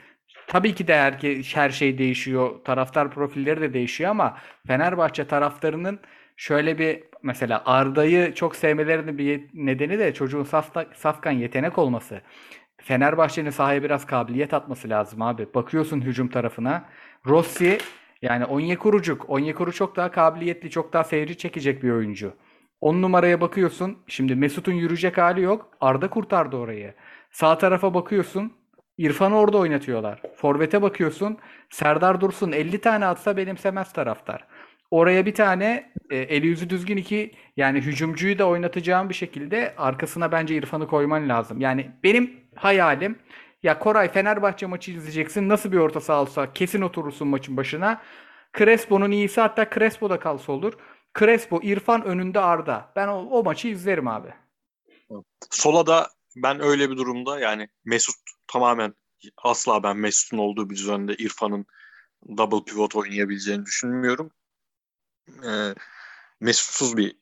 [0.47, 1.13] tabii ki de her,
[1.55, 2.63] her şey değişiyor.
[2.65, 4.37] Taraftar profilleri de değişiyor ama
[4.67, 5.99] Fenerbahçe taraftarının
[6.37, 12.21] şöyle bir mesela Arda'yı çok sevmelerinin bir nedeni de çocuğun safta, safkan yetenek olması.
[12.83, 15.47] Fenerbahçe'nin sahaya biraz kabiliyet atması lazım abi.
[15.53, 16.85] Bakıyorsun hücum tarafına.
[17.27, 17.77] Rossi
[18.21, 19.29] yani Onyekurucuk.
[19.29, 22.33] Onyekuru çok daha kabiliyetli, çok daha seyirci çekecek bir oyuncu.
[22.81, 23.97] 10 numaraya bakıyorsun.
[24.07, 25.69] Şimdi Mesut'un yürüyecek hali yok.
[25.81, 26.93] Arda kurtardı orayı.
[27.31, 28.53] Sağ tarafa bakıyorsun.
[28.97, 30.21] İrfan'ı orada oynatıyorlar.
[30.35, 31.37] Forvet'e bakıyorsun.
[31.69, 34.47] Serdar Dursun 50 tane atsa benimsemez taraftar.
[34.91, 40.31] Oraya bir tane e, eli yüzü düzgün iki yani hücumcuyu da oynatacağım bir şekilde arkasına
[40.31, 41.61] bence İrfan'ı koyman lazım.
[41.61, 43.15] Yani benim hayalim
[43.63, 45.49] ya Koray Fenerbahçe maçı izleyeceksin.
[45.49, 48.01] Nasıl bir orta saha olsa kesin oturursun maçın başına.
[48.57, 50.73] Crespo'nun iyisi hatta Crespo da kalsa olur.
[51.19, 52.91] Crespo, İrfan önünde Arda.
[52.95, 54.33] Ben o, o maçı izlerim abi.
[55.49, 58.15] Sola da ben öyle bir durumda yani Mesut
[58.47, 58.93] tamamen
[59.37, 61.65] asla ben Mesut'un olduğu bir düzende İrfan'ın
[62.37, 64.31] double pivot oynayabileceğini düşünmüyorum.
[65.45, 65.75] Ee,
[66.39, 67.15] Mesut'suz bir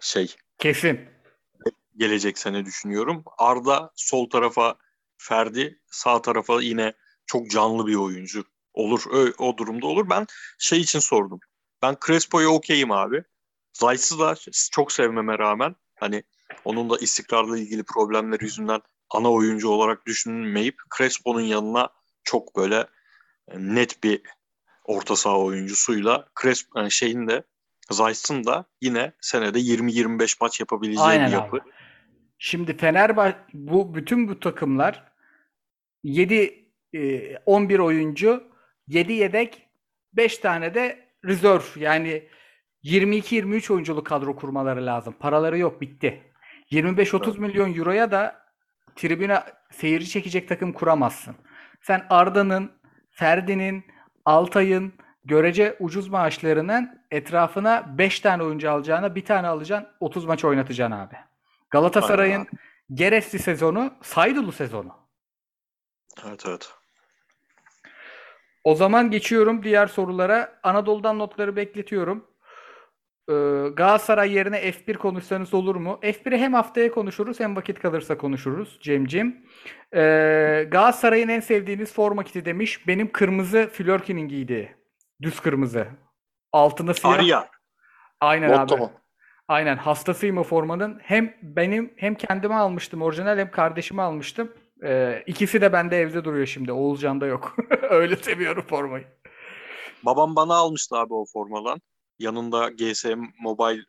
[0.00, 1.00] şey Kesin.
[1.96, 3.24] gelecek sene düşünüyorum.
[3.38, 4.76] Arda sol tarafa
[5.22, 6.92] Ferdi, sağ tarafa yine
[7.26, 9.02] çok canlı bir oyuncu olur.
[9.12, 10.10] Ö- O, durumda olur.
[10.10, 10.26] Ben
[10.58, 11.40] şey için sordum.
[11.82, 13.22] Ben Crespo'ya okeyim abi.
[13.72, 14.34] Zayt'sı da
[14.72, 16.22] çok sevmeme rağmen hani
[16.64, 21.88] onun da istikrarla ilgili problemler yüzünden ana oyuncu olarak düşünmeyip Crespo'nun yanına
[22.24, 22.76] çok böyle
[23.48, 24.22] e, net bir
[24.84, 27.44] orta saha oyuncusuyla Crespo yani şeyin de
[27.90, 31.34] Zayt'sın da yine senede 20-25 maç yapabileceği Aynen bir abi.
[31.34, 31.58] yapı.
[32.38, 35.11] Şimdi Fenerbahçe bu bütün bu takımlar
[36.02, 38.44] 7 e, 11 oyuncu,
[38.88, 39.68] 7 yedek,
[40.12, 41.62] 5 tane de rezerv.
[41.76, 42.28] Yani
[42.84, 45.14] 22-23 oyunculu kadro kurmaları lazım.
[45.20, 46.22] Paraları yok, bitti.
[46.70, 47.38] 25-30 Evet.
[47.38, 48.42] milyon euroya da
[48.96, 51.36] tribüne seyirci çekecek takım kuramazsın.
[51.80, 52.72] Sen Arda'nın,
[53.10, 53.84] Ferdi'nin,
[54.24, 54.92] Altay'ın
[55.24, 61.16] görece ucuz maaşlarının etrafına 5 tane oyuncu alacağına bir tane alacaksın, 30 maç oynatacaksın abi.
[61.70, 62.46] Galatasaray'ın
[62.94, 65.01] Geresli sezonu, Saydulu sezonu.
[66.26, 66.70] Evet evet.
[68.64, 70.60] O zaman geçiyorum diğer sorulara.
[70.62, 72.26] Anadolu'dan notları bekletiyorum.
[73.28, 73.32] Ee,
[73.76, 75.98] Galatasaray yerine F1 konuşsanız olur mu?
[76.02, 79.46] F1'i hem haftaya konuşuruz hem vakit kalırsa konuşuruz Cemcim.
[79.94, 82.86] Ee, Galatasaray'ın en sevdiğiniz forma kiti demiş.
[82.88, 84.72] Benim kırmızı Flörkin'in giydiği.
[85.22, 85.86] Düz kırmızı.
[86.52, 87.14] Altında siyah.
[87.14, 87.48] Arya.
[88.20, 88.82] Aynen Motto abi.
[88.82, 88.92] mu?
[89.48, 91.00] Aynen hastasıyım o formanın.
[91.02, 94.52] Hem benim hem kendime almıştım orijinal hem kardeşime almıştım.
[94.82, 96.72] Ee, ikisi de bende evde duruyor şimdi.
[96.72, 97.56] Oğulcan'da yok.
[97.90, 99.06] Öyle seviyorum formayı.
[100.02, 101.80] Babam bana almıştı abi o formadan.
[102.18, 103.04] Yanında GS
[103.40, 103.82] Mobile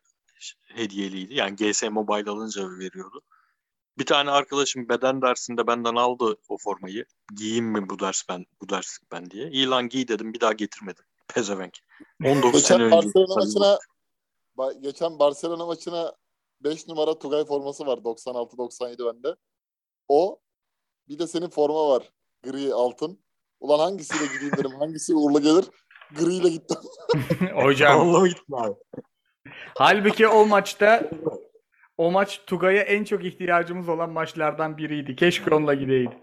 [0.74, 1.34] hediyeliydi.
[1.34, 3.22] Yani GS Mobile alınca veriyordu.
[3.98, 7.04] Bir tane arkadaşım beden dersinde benden aldı o formayı.
[7.36, 9.50] Giyeyim mi bu ders ben bu ders ben diye.
[9.50, 11.04] İyi lan giy dedim bir daha getirmedim.
[11.28, 11.78] Pezevenk.
[12.24, 12.96] 19 sene Geçen önce.
[12.96, 13.78] Barcelona maçına
[14.56, 16.12] ba- geçen Barcelona maçına
[16.60, 19.36] 5 numara Tugay forması var 96-97 bende.
[20.08, 20.40] O
[21.08, 22.10] bir de senin forma var.
[22.42, 23.24] Gri altın.
[23.60, 24.70] Ulan hangisiyle gideyim dedim.
[24.78, 25.64] Hangisi uğurlu gelir?
[26.18, 26.78] Griyle gittim.
[27.54, 28.00] Hocam.
[28.00, 28.74] Allah mı gittin abi?
[29.78, 31.10] Halbuki o maçta
[31.98, 35.16] o maç Tugay'a en çok ihtiyacımız olan maçlardan biriydi.
[35.16, 36.18] Keşke onunla gideydi.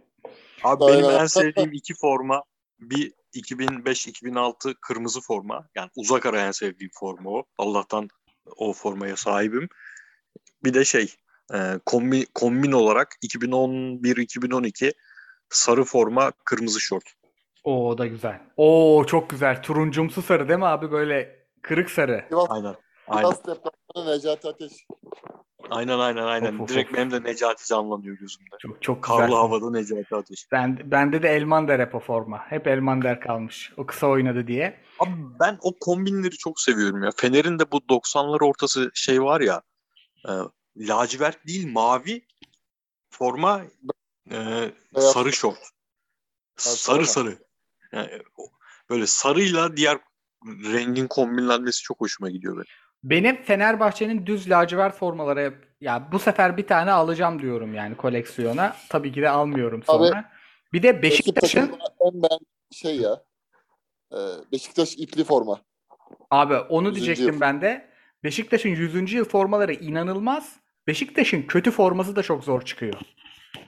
[0.63, 1.19] Abi benim Aynen.
[1.19, 2.43] en sevdiğim iki forma
[2.79, 5.69] bir 2005-2006 kırmızı forma.
[5.75, 7.43] Yani uzak ara en sevdiğim forma o.
[7.57, 8.07] Allah'tan
[8.57, 9.69] o formaya sahibim.
[10.63, 11.15] Bir de şey
[11.54, 14.93] e, kombin, kombin olarak 2011-2012
[15.49, 17.04] sarı forma kırmızı şort.
[17.64, 18.41] Oo o da güzel.
[18.58, 19.64] Oo çok güzel.
[19.64, 20.91] Turuncumsu sarı değil mi abi?
[20.91, 22.26] Böyle kırık sarı.
[22.30, 22.76] Sivas, Aynen.
[23.08, 23.30] Aynen.
[23.30, 23.60] Sivas
[24.08, 24.72] Necati Ateş.
[25.70, 26.54] Aynen aynen aynen.
[26.54, 26.97] Of, of, Direkt of.
[26.97, 28.49] benim de Necati canlanıyor gözümde.
[28.60, 29.18] Çok çok güzel.
[29.18, 30.52] Karlı havada Necati Ateş.
[30.52, 32.38] Ben, bende de Elmander hep o forma.
[32.49, 33.74] Hep Elmander kalmış.
[33.78, 34.80] O kısa oynadı diye.
[34.99, 37.10] Abi ben o kombinleri çok seviyorum ya.
[37.16, 39.62] Fener'in de bu 90'lar ortası şey var ya
[40.28, 40.32] e,
[40.78, 42.26] lacivert değil mavi
[43.09, 43.61] forma
[44.32, 44.36] e,
[44.95, 45.11] Beyaz.
[45.13, 45.57] sarı şort.
[46.57, 47.38] sarı Sarı.
[47.91, 48.09] Yani,
[48.89, 49.97] Böyle sarıyla diğer
[50.45, 52.65] rengin kombinlenmesi çok hoşuma gidiyor benim.
[53.03, 58.76] Benim Fenerbahçe'nin düz lacivert formaları ya bu sefer bir tane alacağım diyorum yani koleksiyona.
[58.89, 60.32] Tabii ki de almıyorum sonra.
[60.74, 62.39] Bir de Beşiktaş'ın en ben
[62.72, 63.24] şey ya.
[64.13, 64.17] e,
[64.51, 65.61] Beşiktaş ipli forma.
[66.32, 66.95] abi onu 100.
[66.95, 67.41] diyecektim yıl.
[67.41, 67.91] ben de.
[68.24, 69.13] Beşiktaş'ın 100.
[69.13, 70.59] yıl formaları inanılmaz.
[70.88, 72.93] Beşiktaş'ın kötü forması da çok zor çıkıyor.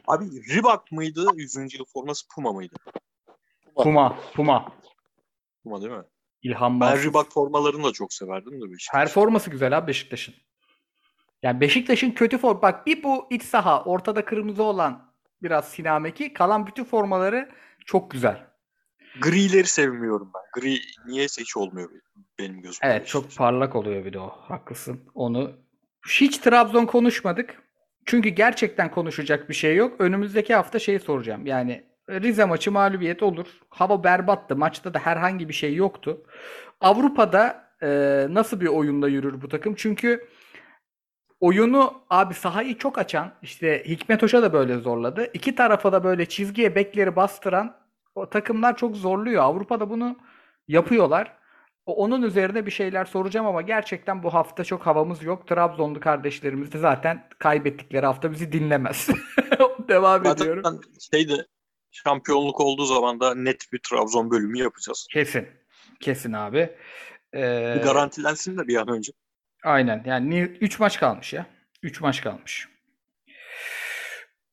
[0.07, 1.55] Abi Reebok mıydı 100.
[1.55, 2.75] yıl forması Puma mıydı?
[3.75, 4.71] Puma, Puma.
[5.63, 6.03] Puma değil mi?
[6.43, 7.05] İlhan Ben Mansız.
[7.05, 9.01] Reebok formalarını da çok severdim de Beşiktaş.
[9.01, 10.35] Performansı güzel abi Beşiktaş'ın.
[11.43, 16.67] Yani Beşiktaş'ın kötü form bak bir bu iç saha ortada kırmızı olan biraz sinameki kalan
[16.67, 17.51] bütün formaları
[17.85, 18.47] çok güzel.
[19.21, 20.61] Grileri sevmiyorum ben.
[20.61, 21.89] Gri niyeyse hiç olmuyor
[22.39, 22.87] benim gözümde.
[22.87, 24.29] Evet çok parlak oluyor bir de o.
[24.29, 25.09] Haklısın.
[25.13, 25.62] Onu
[26.07, 27.63] hiç Trabzon konuşmadık.
[28.05, 30.01] Çünkü gerçekten konuşacak bir şey yok.
[30.01, 31.45] Önümüzdeki hafta şeyi soracağım.
[31.45, 33.47] Yani Rize maçı mağlubiyet olur.
[33.69, 34.55] Hava berbattı.
[34.55, 36.23] Maçta da herhangi bir şey yoktu.
[36.81, 37.87] Avrupa'da e,
[38.29, 39.75] nasıl bir oyunda yürür bu takım?
[39.75, 40.27] Çünkü
[41.39, 45.27] oyunu abi sahayı çok açan işte Hikmet Hoca da böyle zorladı.
[45.33, 47.77] İki tarafa da böyle çizgiye bekleri bastıran
[48.15, 49.43] o takımlar çok zorluyor.
[49.43, 50.17] Avrupa'da bunu
[50.67, 51.37] yapıyorlar.
[51.85, 55.47] O- Onun üzerine bir şeyler soracağım ama gerçekten bu hafta çok havamız yok.
[55.47, 59.07] Trabzonlu kardeşlerimiz de zaten kaybettikleri hafta bizi dinlemez.
[59.87, 60.81] Devam Zaten ediyorum.
[61.13, 61.33] şeyde
[61.91, 65.07] şampiyonluk olduğu zaman da net bir Trabzon bölümü yapacağız.
[65.11, 65.47] Kesin.
[65.99, 66.69] Kesin abi.
[67.35, 69.11] Ee, Bir garantilensin de bir an önce.
[69.63, 70.03] aynen.
[70.05, 71.45] Yani 3 maç kalmış ya.
[71.83, 72.67] 3 maç kalmış.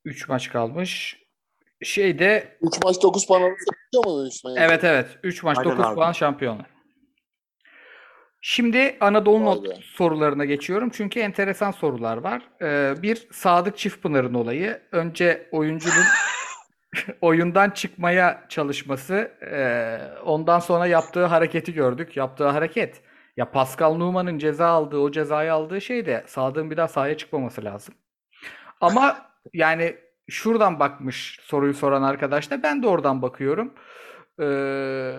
[0.05, 1.20] 3 maç kalmış.
[1.83, 4.51] Şeyde 3 maç 9 puan alırsa dönüşme?
[4.57, 5.95] evet evet 3 maç Aynen 9 abi.
[5.95, 6.66] puan şampiyonlar.
[8.41, 9.74] Şimdi Anadolu Vay not be.
[9.82, 10.91] sorularına geçiyorum.
[10.91, 12.43] Çünkü enteresan sorular var.
[12.62, 14.80] Ee, bir Sadık Çiftpınar'ın olayı.
[14.93, 16.05] Önce oyuncunun
[17.20, 19.32] oyundan çıkmaya çalışması.
[19.43, 22.16] ee, ondan sonra yaptığı hareketi gördük.
[22.16, 23.03] Yaptığı hareket.
[23.36, 27.64] Ya Pascal Numan'ın ceza aldığı, o cezayı aldığı şey de Sadık'ın bir daha sahaya çıkmaması
[27.64, 27.95] lazım.
[28.80, 29.16] Ama
[29.53, 29.97] yani
[30.28, 33.74] şuradan bakmış soruyu soran arkadaş da ben de oradan bakıyorum.
[34.41, 35.12] Ee,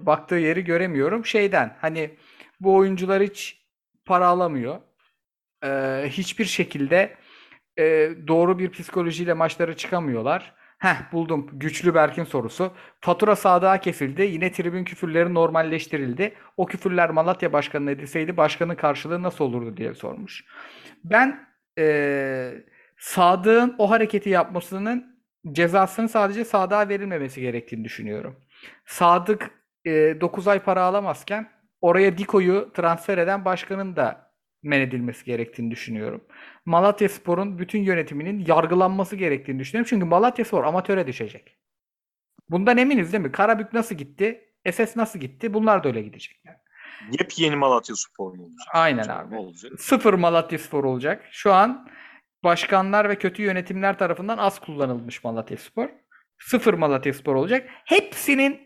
[0.00, 1.26] baktığı yeri göremiyorum.
[1.26, 2.16] Şeyden hani
[2.60, 3.66] bu oyuncular hiç
[4.04, 4.80] para alamıyor.
[5.64, 7.16] Ee, hiçbir şekilde
[7.78, 10.54] e, doğru bir psikolojiyle maçlara çıkamıyorlar.
[10.78, 11.50] Heh buldum.
[11.52, 12.72] Güçlü Berk'in sorusu.
[13.00, 14.22] Fatura sadığa kesildi.
[14.22, 16.34] Yine tribün küfürleri normalleştirildi.
[16.56, 20.44] O küfürler Malatya Başkanı'na edilseydi başkanın karşılığı nasıl olurdu diye sormuş.
[21.04, 21.48] Ben
[21.78, 22.54] e,
[22.98, 28.36] Sadık'ın o hareketi yapmasının cezasının sadece Sadık'a verilmemesi gerektiğini düşünüyorum.
[28.86, 29.50] Sadık
[29.84, 36.24] e, 9 ay para alamazken oraya Diko'yu transfer eden başkanın da men edilmesi gerektiğini düşünüyorum.
[36.64, 39.88] Malatyaspor'un bütün yönetiminin yargılanması gerektiğini düşünüyorum.
[39.90, 41.58] Çünkü Malatyaspor amatöre düşecek.
[42.50, 43.32] Bundan eminiz değil mi?
[43.32, 44.54] Karabük nasıl gitti?
[44.72, 45.54] SS nasıl gitti?
[45.54, 46.40] Bunlar da öyle gidecek.
[46.44, 46.56] yani.
[47.20, 48.68] Yepyeni Malatya Spor mu olacak?
[48.72, 49.36] Aynen abi.
[49.36, 49.80] Olacak?
[49.80, 51.24] Sıfır Malatyaspor olacak.
[51.30, 51.88] Şu an
[52.44, 55.88] başkanlar ve kötü yönetimler tarafından az kullanılmış Malatyaspor.
[56.38, 57.68] Sıfır Malatyaspor olacak.
[57.84, 58.60] Hepsinin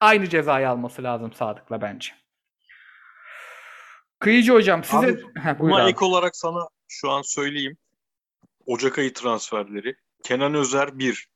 [0.00, 2.12] aynı cezayı alması lazım Sadık'la bence.
[4.24, 4.96] Kıyıcı hocam size...
[4.96, 5.90] Abi, Buna abi.
[5.90, 7.76] ek olarak sana şu an söyleyeyim.
[8.66, 9.96] Ocak ayı transferleri.
[10.22, 11.28] Kenan Özer 1,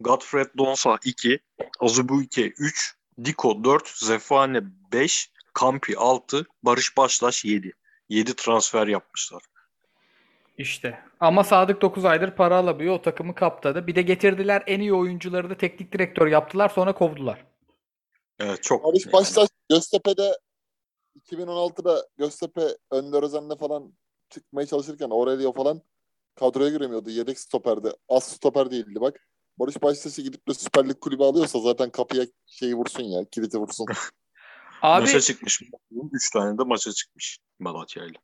[0.00, 1.38] Godfred Donsa 2,
[1.80, 2.94] Azubuike 3,
[3.24, 4.60] Diko 4, Zefane
[4.92, 7.72] 5, Kampi 6, Barış Baştaş 7.
[8.08, 9.42] 7 transfer yapmışlar.
[10.58, 11.00] İşte.
[11.20, 12.94] Ama Sadık 9 aydır para alamıyor.
[12.94, 13.86] O takımı kaptadı.
[13.86, 16.68] Bir de getirdiler en iyi oyuncuları da teknik direktör yaptılar.
[16.68, 17.44] Sonra kovdular.
[18.38, 18.84] Evet çok.
[18.84, 20.32] Barış yani- Baştaş Göztepe'de
[21.24, 23.92] 2016'da Göztepe Önder Özen'le falan
[24.30, 25.82] çıkmaya çalışırken Aurelio falan
[26.34, 27.10] kadroya giremiyordu.
[27.10, 27.90] Yedek stoperdi.
[28.08, 29.28] Az stoper değildi bak.
[29.58, 33.24] Barış Baştaş'ı gidip de Süper Lig kulübü alıyorsa zaten kapıya şeyi vursun ya.
[33.24, 33.86] Kilidi vursun.
[34.82, 35.62] Abi Maça çıkmış.
[36.12, 38.18] 3 tane de maça çıkmış Malatya ile.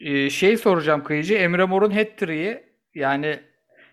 [0.00, 1.34] Ee, şey soracağım Kıyıcı.
[1.34, 3.40] Emre Mor'un hat-trick'i yani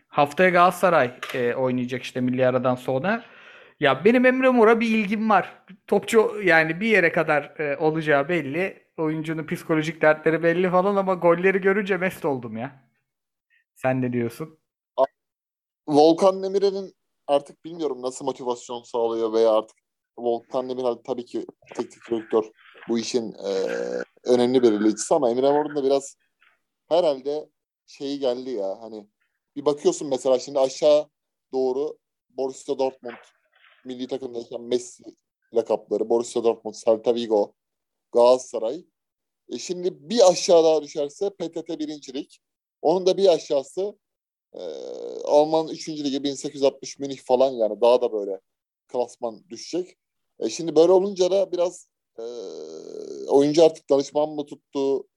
[0.08, 3.24] haftaya Galatasaray e, oynayacak işte milli aradan sonra.
[3.82, 5.64] Ya benim Emre Mor'a bir ilgim var.
[5.88, 8.88] Topçu yani bir yere kadar e, olacağı belli.
[8.98, 12.90] Oyuncunun psikolojik dertleri belli falan ama golleri görünce mest oldum ya.
[13.76, 14.60] Sen ne diyorsun?
[15.88, 16.94] Volkan Demirel'in
[17.28, 19.78] artık bilmiyorum nasıl motivasyon sağlıyor veya artık
[20.18, 22.44] Volkan Demirel tabii ki teknik direktör
[22.90, 23.52] bu işin e,
[24.26, 26.18] önemli belirleyicisi ama Emre Mor'un da biraz
[26.90, 27.50] herhalde
[27.86, 29.08] şeyi geldi ya hani
[29.56, 31.10] bir bakıyorsun mesela şimdi aşağı
[31.54, 31.98] doğru
[32.30, 33.41] Borussia Dortmund
[33.86, 35.04] milli takımdayken Messi
[35.54, 37.54] lakapları Borussia Dortmund, Celta Vigo,
[38.12, 38.86] Galatasaray.
[39.50, 42.42] E şimdi bir aşağı daha düşerse PTT birincilik.
[42.82, 43.98] Onun da bir aşağısı
[44.54, 44.62] e,
[45.24, 45.90] Alman 3.
[45.90, 48.42] ligi 1860 Münih falan yani daha da böyle
[48.88, 49.98] klasman düşecek.
[50.40, 51.88] E şimdi böyle olunca da biraz
[52.20, 52.24] e,
[53.28, 55.08] oyuncu artık danışman mı tuttu?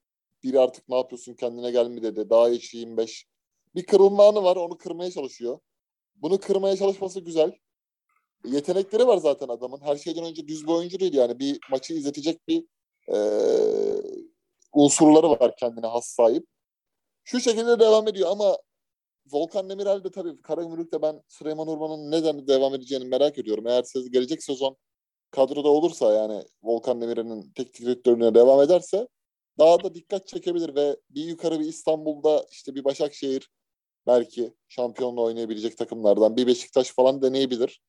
[0.43, 2.31] Biri artık ne yapıyorsun kendine gel mi dedi.
[2.31, 3.27] Daha yaşı 25.
[3.75, 5.59] Bir kırılma anı var onu kırmaya çalışıyor.
[6.15, 7.53] Bunu kırmaya çalışması güzel.
[8.45, 9.81] Yetenekleri var zaten adamın.
[9.81, 11.39] Her şeyden önce düz bir oyuncu değil yani.
[11.39, 12.65] Bir maçı izletecek bir
[13.15, 13.19] e,
[14.73, 16.47] unsurları var kendine has sahip.
[17.25, 18.59] Şu şekilde devam ediyor ama
[19.33, 23.67] Volkan Demirel de tabii Karagümrük'te ben Süleyman Urban'ın neden devam edeceğini merak ediyorum.
[23.67, 24.77] Eğer siz gelecek sezon
[25.31, 29.09] kadroda olursa yani Volkan Demirel'in teknik direktörlüğüne devam ederse
[29.59, 33.51] daha da dikkat çekebilir ve bir yukarı bir İstanbul'da işte bir Başakşehir
[34.07, 37.81] belki şampiyonla oynayabilecek takımlardan bir Beşiktaş falan deneyebilir.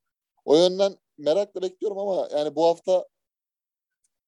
[0.45, 3.07] O yönden merakla bekliyorum ama yani bu hafta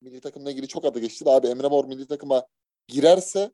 [0.02, 2.48] milli takımla ilgili çok adı geçti de abi Emre Mor milli takıma
[2.88, 3.52] girerse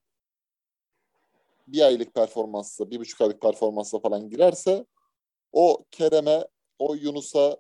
[1.68, 4.86] bir aylık performansla, bir buçuk aylık performansla falan girerse
[5.52, 6.48] o Kerem'e,
[6.80, 7.58] o Yunus'a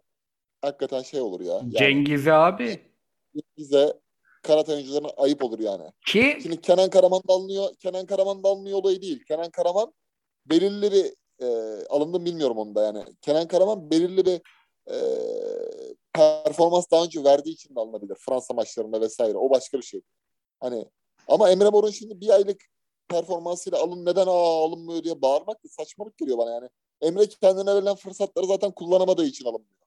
[0.61, 1.53] hakikaten şey olur ya.
[1.53, 2.79] Yani Cengiz abi
[3.57, 3.93] bize
[4.43, 5.91] kanat oyuncularına ayıp olur yani.
[6.05, 7.75] ki Şimdi Kenan Karaman da alınıyor.
[7.79, 9.23] Kenan Karaman da alınıyor olayı değil.
[9.27, 9.93] Kenan Karaman
[10.45, 11.13] belirli bir
[11.45, 11.47] e,
[11.85, 13.03] alındı bilmiyorum onu da yani.
[13.21, 14.41] Kenan Karaman belirli bir
[14.91, 14.97] e,
[16.13, 18.15] performans daha önce verdiği için de alınabilir.
[18.15, 19.37] Fransa maçlarında vesaire.
[19.37, 20.01] O başka bir şey.
[20.59, 20.85] Hani
[21.27, 22.61] ama Emre Mor'un şimdi bir aylık
[23.09, 26.69] performansıyla alın neden aa alınmıyor diye bağırmak da saçmalık geliyor bana yani.
[27.01, 29.83] Emre kendine verilen fırsatları zaten kullanamadığı için alınmıyor.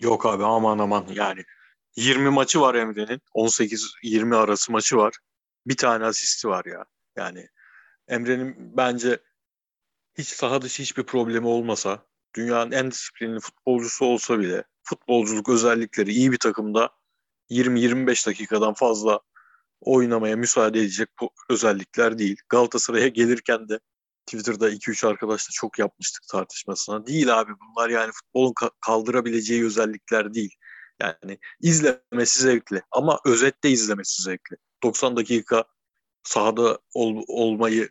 [0.00, 1.42] Yok abi aman aman yani
[1.96, 3.20] 20 maçı var Emre'nin.
[3.34, 5.14] 18-20 arası maçı var.
[5.66, 6.84] Bir tane asisti var ya.
[7.16, 7.48] Yani
[8.08, 9.20] Emre'nin bence
[10.18, 12.06] hiç saha dışı hiçbir problemi olmasa
[12.36, 16.90] dünyanın en disiplinli futbolcusu olsa bile futbolculuk özellikleri iyi bir takımda
[17.50, 19.20] 20-25 dakikadan fazla
[19.80, 22.36] oynamaya müsaade edecek bu özellikler değil.
[22.48, 23.80] Galatasaray'a gelirken de
[24.26, 27.06] Twitter'da 2-3 arkadaşla çok yapmıştık tartışmasına.
[27.06, 30.54] Değil abi bunlar yani futbolun ka- kaldırabileceği özellikler değil.
[31.00, 34.56] Yani izlemesi zevkli ama özette izlemesi zevkli.
[34.82, 35.64] 90 dakika
[36.22, 37.88] sahada ol- olmayı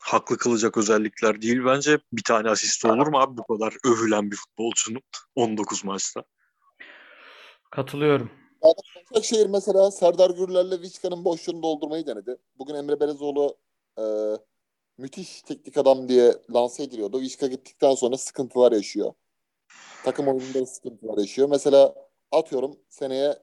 [0.00, 1.98] haklı kılacak özellikler değil bence.
[2.12, 5.02] Bir tane asist olur mu abi bu kadar övülen bir futbolcunun
[5.36, 6.24] 19 maçta?
[7.70, 8.30] katılıyorum.
[9.12, 12.36] Başakşehir mesela Serdar Gürler'le Vizca'nın boşluğunu doldurmayı denedi.
[12.58, 13.56] Bugün Emre Belezoğlu
[13.98, 14.04] e,
[14.98, 17.20] müthiş teknik adam diye lanse ediliyordu.
[17.20, 19.12] Vizca gittikten sonra sıkıntılar yaşıyor.
[20.04, 21.48] Takım oyununda sıkıntılar yaşıyor.
[21.48, 21.94] Mesela
[22.32, 23.38] atıyorum seneye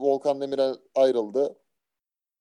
[0.00, 1.56] Volkan Demirel ayrıldı.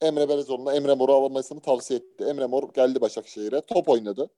[0.03, 2.23] Emre Belezoğlu'na Emre Mor'u alınmasını tavsiye etti.
[2.23, 3.61] Emre Mor geldi Başakşehir'e.
[3.61, 4.29] Top oynadı.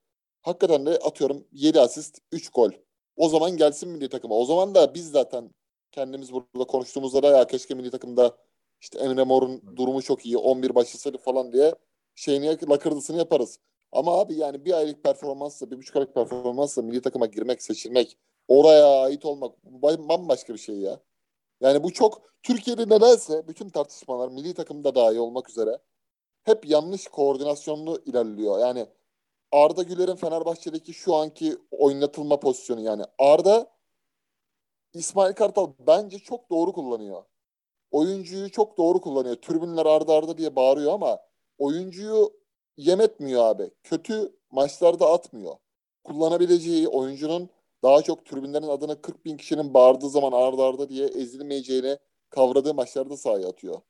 [0.41, 2.71] Hakikaten de atıyorum 7 asist 3 gol.
[3.15, 4.35] O zaman gelsin milli takıma.
[4.35, 5.51] O zaman da biz zaten
[5.91, 8.37] kendimiz burada konuştuğumuzda da ya keşke milli takımda
[8.81, 11.75] işte Emre Mor'un durumu çok iyi 11 başlasaydı falan diye
[12.15, 13.59] şeyini lakırdısını yaparız.
[13.91, 18.85] Ama abi yani bir aylık performansla bir buçuk aylık performansla milli takıma girmek seçilmek oraya
[18.85, 19.63] ait olmak
[20.09, 20.99] bambaşka bir şey ya.
[21.61, 25.79] Yani bu çok Türkiye'de nedense bütün tartışmalar milli takımda dahi olmak üzere
[26.43, 28.59] hep yanlış koordinasyonlu ilerliyor.
[28.59, 28.87] Yani
[29.51, 33.71] Arda Güler'in Fenerbahçe'deki şu anki oynatılma pozisyonu yani Arda
[34.93, 37.23] İsmail Kartal bence çok doğru kullanıyor.
[37.91, 39.35] Oyuncuyu çok doğru kullanıyor.
[39.35, 41.19] Tribünler arda arda diye bağırıyor ama
[41.57, 42.33] oyuncuyu
[42.77, 43.71] yem etmiyor abi.
[43.83, 45.55] Kötü maçlarda atmıyor.
[46.03, 47.49] Kullanabileceği oyuncunun
[47.85, 51.97] daha çok tribünlerin adına 40 bin kişinin bağırdığı zaman arda arda diye ezilmeyeceğini
[52.29, 53.81] kavradığı maçlarda sahaya atıyor.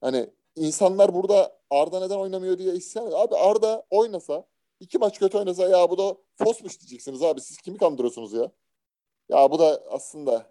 [0.00, 3.20] Hani insanlar burada Arda neden oynamıyor diye isyan ediyor.
[3.20, 4.44] Abi Arda oynasa
[4.80, 7.40] iki maç kötü oynasa ya bu da fosmuş diyeceksiniz abi.
[7.40, 8.50] Siz kimi kandırıyorsunuz ya?
[9.28, 10.46] Ya bu da aslında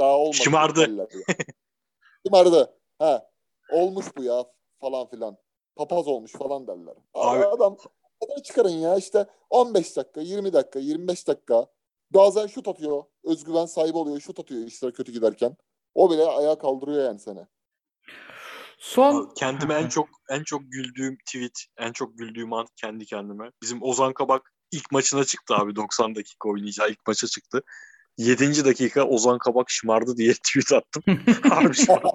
[0.00, 0.36] daha olmadı.
[0.36, 1.08] Şımardı.
[2.26, 2.78] Şımardı.
[2.98, 3.30] Ha,
[3.72, 4.44] olmuş bu ya
[4.80, 5.36] falan filan.
[5.76, 6.94] Papaz olmuş falan derler.
[7.14, 7.76] Abi, Abi- adam
[8.20, 11.66] adam çıkarın ya işte 15 dakika, 20 dakika, 25 dakika.
[12.10, 13.04] Bazen şut atıyor.
[13.24, 14.20] Özgüven sahibi oluyor.
[14.20, 15.56] Şut atıyor işler kötü giderken.
[15.94, 17.46] O bile ayağa kaldırıyor yani seni.
[18.78, 23.50] Son Kendime en çok en çok güldüğüm tweet, en çok güldüğüm an kendi kendime.
[23.62, 27.62] Bizim Ozan Kabak ilk maçına çıktı abi 90 dakika oynayacağı ilk maça çıktı.
[28.18, 28.64] 7.
[28.64, 31.02] dakika Ozan Kabak şımardı diye tweet attım.
[31.50, 32.08] abi, şımardı.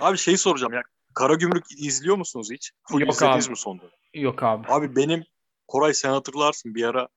[0.00, 0.82] abi şey soracağım ya.
[1.14, 2.72] Karagümrük izliyor musunuz hiç?
[2.82, 3.50] Full Yok izlediniz abi.
[3.50, 3.84] mi sonunda?
[4.20, 4.66] Yok abi.
[4.68, 5.24] Abi benim
[5.68, 7.08] Koray sen hatırlarsın bir ara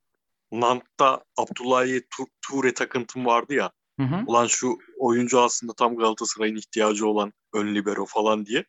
[0.51, 3.71] Nant'ta Abdullahi Tu- Ture takıntım vardı ya.
[3.99, 4.23] Hı hı.
[4.27, 8.65] Ulan şu oyuncu aslında tam Galatasaray'ın ihtiyacı olan ön libero falan diye.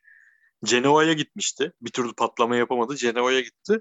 [0.64, 1.72] Genoa'ya gitmişti.
[1.80, 2.94] Bir türlü patlama yapamadı.
[2.96, 3.80] Genoa'ya gitti.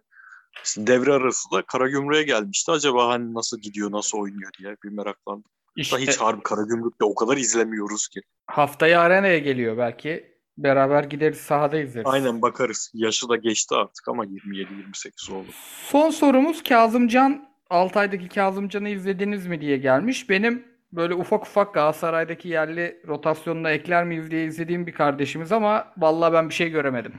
[0.64, 2.72] İşte devre arası da Karagümrük'e gelmişti.
[2.72, 5.44] Acaba hani nasıl gidiyor, nasıl oynuyor diye bir meraklandım.
[5.44, 8.22] Da İşte hiç harbi Karagümrük'te o kadar izlemiyoruz ki.
[8.48, 10.31] haftaya arenaya geliyor belki.
[10.58, 12.08] Beraber gideriz sahada izleriz.
[12.10, 12.92] Aynen bakarız.
[12.94, 15.48] Yaşı da geçti artık ama 27-28 oldu.
[15.86, 20.30] Son sorumuz Kazımcan Altay'daki Kazımcan'ı izlediniz mi diye gelmiş.
[20.30, 26.34] Benim böyle ufak ufak Galatasaray'daki yerli rotasyonuna ekler miyiz diye izlediğim bir kardeşimiz ama vallahi
[26.34, 27.14] ben bir şey göremedim.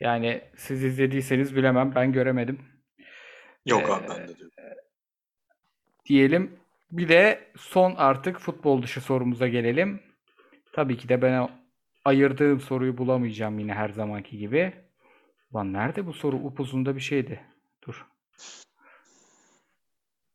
[0.00, 2.58] Yani siz izlediyseniz bilemem ben göremedim.
[3.66, 4.50] Yok Ee, abi ben de diyorum.
[6.08, 6.56] diyelim.
[6.90, 10.00] Bir de son artık futbol dışı sorumuza gelelim.
[10.72, 11.48] Tabii ki de ben
[12.04, 14.72] ayırdığım soruyu bulamayacağım yine her zamanki gibi.
[15.54, 16.36] Lan nerede bu soru?
[16.36, 17.40] Upuzunda bir şeydi.
[17.86, 18.06] Dur.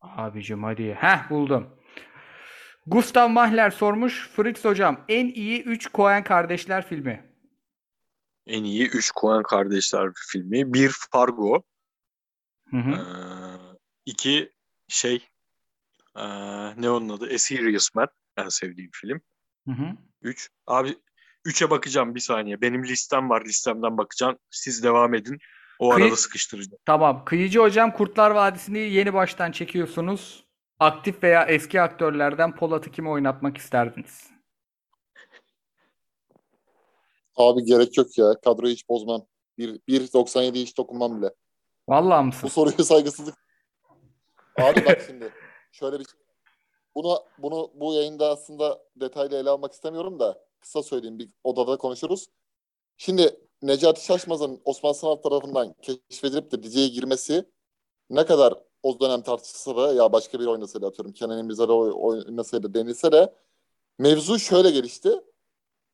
[0.01, 0.93] Abicim hadi.
[0.93, 1.77] Heh buldum.
[2.87, 4.29] Gustav Mahler sormuş.
[4.29, 7.33] Fritz hocam en iyi 3 Coen kardeşler filmi.
[8.45, 10.73] En iyi 3 Coen kardeşler filmi.
[10.73, 11.63] Bir Fargo.
[12.69, 12.91] Hı hı.
[12.91, 14.51] Ee, iki
[14.87, 15.27] şey
[16.17, 17.25] ee, ne onun adı?
[17.33, 18.07] A Serious Man.
[18.37, 19.21] En sevdiğim film.
[19.67, 19.97] Hı hı.
[20.21, 20.49] 3.
[20.67, 20.95] Abi
[21.47, 22.61] 3'e bakacağım bir saniye.
[22.61, 23.45] Benim listem var.
[23.45, 24.37] Listemden bakacağım.
[24.51, 25.37] Siz devam edin.
[25.79, 26.79] O Kıyı- arada sıkıştıracağım.
[26.85, 27.25] Tamam.
[27.25, 30.43] Kıyıcı hocam Kurtlar Vadisi'ni yeni baştan çekiyorsunuz.
[30.79, 34.29] Aktif veya eski aktörlerden Polat'ı kime oynatmak isterdiniz?
[37.35, 38.33] Abi gerek yok ya.
[38.43, 39.25] Kadroyu hiç bozmam.
[39.57, 41.29] Bir- 1.97'ye hiç dokunmam bile.
[41.89, 42.47] Vallahi Bu mısın?
[42.47, 43.35] soruya saygısızlık.
[44.61, 45.33] Abi bak şimdi
[45.71, 46.19] şöyle bir şey.
[46.95, 52.27] Bunu bunu bu yayında aslında detaylı ele almak istemiyorum da kısa söyleyeyim bir odada konuşuruz.
[52.97, 57.45] Şimdi Necati Şaşmaz'ın Osman Sınav tarafından keşfedilip de diziye girmesi
[58.09, 58.53] ne kadar
[58.83, 63.33] o dönem tartışılsa da ya başka bir oynasaydı atıyorum Kenan İmirzalı oy- oynasaydı denilse de
[63.97, 65.11] mevzu şöyle gelişti.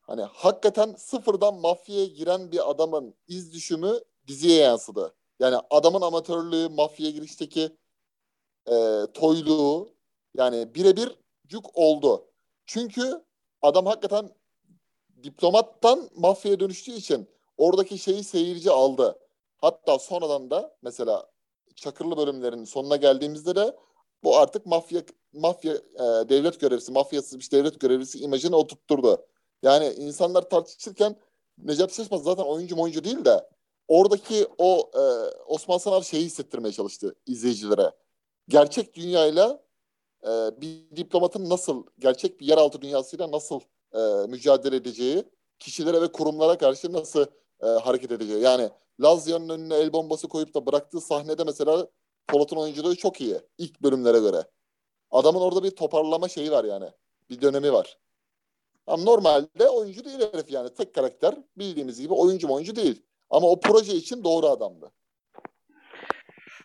[0.01, 5.13] Hani hakikaten sıfırdan mafyaya giren bir adamın iz düşümü diziye yansıdı.
[5.39, 7.77] Yani adamın amatörlüğü, mafyaya girişteki
[8.67, 9.89] e, toyluğu
[10.33, 11.15] yani birebir
[11.47, 12.25] cuk oldu.
[12.65, 13.23] Çünkü
[13.61, 14.29] adam hakikaten
[15.23, 19.19] diplomattan mafyaya dönüştüğü için oradaki şeyi seyirci aldı.
[19.57, 21.33] Hatta sonradan da mesela
[21.75, 23.75] Çakırlı bölümlerin sonuna geldiğimizde de
[24.23, 25.01] bu artık mafya
[25.33, 29.25] mafya e, devlet görevlisi, mafyasız bir devlet görevlisi imajını oturtturdu.
[29.63, 31.15] Yani insanlar tartışırken
[31.57, 33.49] Necati Şaşmaz zaten oyuncu oyuncu değil de
[33.87, 35.03] oradaki o e,
[35.45, 37.91] Osman Sınav şeyi hissettirmeye çalıştı izleyicilere.
[38.47, 39.63] Gerçek dünyayla
[40.23, 40.29] e,
[40.61, 43.59] bir diplomatın nasıl, gerçek bir yeraltı dünyasıyla nasıl
[43.93, 45.23] e, mücadele edeceği,
[45.59, 47.25] kişilere ve kurumlara karşı nasıl
[47.63, 48.41] e, hareket edeceği.
[48.41, 48.69] Yani
[49.01, 51.87] Lazya'nın önüne el bombası koyup da bıraktığı sahnede mesela
[52.27, 54.43] Polat'ın oyunculuğu çok iyi ilk bölümlere göre.
[55.11, 56.89] Adamın orada bir toparlama şeyi var yani.
[57.29, 57.97] Bir dönemi var.
[58.87, 60.73] Ama normalde oyuncu değil herif yani.
[60.73, 63.01] Tek karakter bildiğimiz gibi oyuncu oyuncu değil.
[63.29, 64.91] Ama o proje için doğru adamdı.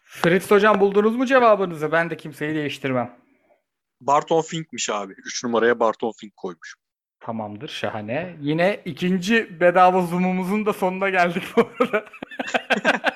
[0.03, 1.93] Fritz hocam buldunuz mu cevabınızı?
[1.93, 3.19] Ben de kimseyi değiştirmem.
[4.01, 5.13] Barton Fink'miş abi.
[5.13, 6.75] 3 numaraya Barton Fink koymuş.
[7.21, 8.37] Tamamdır, şahane.
[8.41, 12.05] Yine ikinci bedava zoom'umuzun da sonuna geldik bu arada.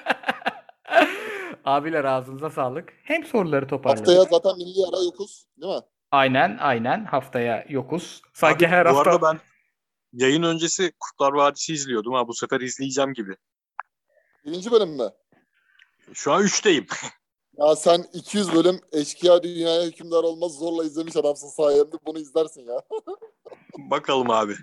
[1.64, 2.92] Abiler ağzınıza sağlık.
[3.03, 4.09] Hem soruları toparladık.
[4.09, 5.80] Haftaya zaten milli ara yokuz değil mi?
[6.11, 7.05] Aynen, aynen.
[7.05, 8.22] Haftaya yokuz.
[8.34, 9.11] Sanki Abi, her bu hafta.
[9.11, 9.40] arada ben
[10.12, 12.28] yayın öncesi Kurtlar Vadisi izliyordum ha.
[12.28, 13.36] Bu sefer izleyeceğim gibi.
[14.44, 15.11] Birinci bölüm mü?
[16.12, 16.86] Şu an 3'teyim.
[17.59, 22.82] Ya sen 200 bölüm eşkıya dünyaya hükümdar olmaz zorla izlemiş adamsın sayende bunu izlersin ya.
[23.90, 24.55] Bakalım abi.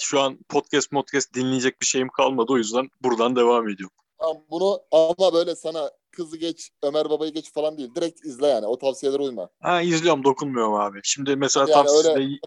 [0.00, 2.52] Şu an podcast podcast dinleyecek bir şeyim kalmadı.
[2.52, 3.96] O yüzden buradan devam ediyorum.
[4.18, 7.94] Tamam, bunu ama böyle sana kızı geç, Ömer babayı geç falan değil.
[7.94, 8.66] Direkt izle yani.
[8.66, 9.48] O tavsiyelere uyma.
[9.60, 11.00] Ha izliyorum dokunmuyorum abi.
[11.04, 12.38] Şimdi mesela Yani tam öyle-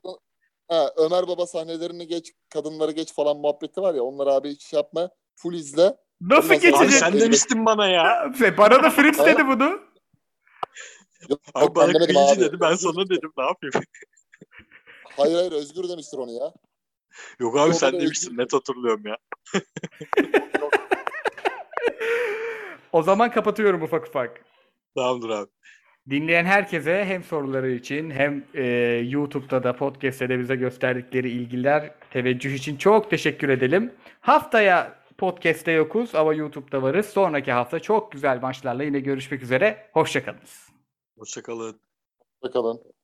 [0.68, 4.04] Ha, Ömer baba sahnelerini geç, kadınları geç falan muhabbeti var ya.
[4.04, 5.10] Onları abi hiç şey yapma.
[5.36, 5.98] Full izle.
[6.22, 6.92] Nasıl Abi geçecek?
[6.92, 8.32] sen demiştin bana ya.
[8.58, 9.80] Bana da Fritz dedi bunu.
[11.30, 12.40] Yok, Abi ben bana kıyıcı abi.
[12.40, 12.58] dedi.
[12.62, 13.32] Ben sana dedim.
[13.38, 13.74] Ne yapayım?
[15.18, 16.54] Hayır hayır Özgür demiştir onu ya.
[17.40, 18.28] Yok abi Yok, sen demiştin.
[18.32, 18.44] özgür.
[18.44, 19.18] Net hatırlıyorum ya.
[22.92, 24.42] O zaman kapatıyorum ufak ufak.
[24.96, 25.50] Tamamdır abi.
[26.10, 28.64] Dinleyen herkese hem soruları için hem e,
[29.10, 33.94] YouTube'da da podcast'te de bize gösterdikleri ilgiler, teveccüh için çok teşekkür edelim.
[34.22, 37.06] Haftaya podcast'te yokuz ama YouTube'da varız.
[37.06, 39.90] Sonraki hafta çok güzel maçlarla yine görüşmek üzere.
[39.94, 40.70] Hoşçakalınız.
[41.18, 41.80] Hoşçakalın.
[42.44, 42.95] Bakalım.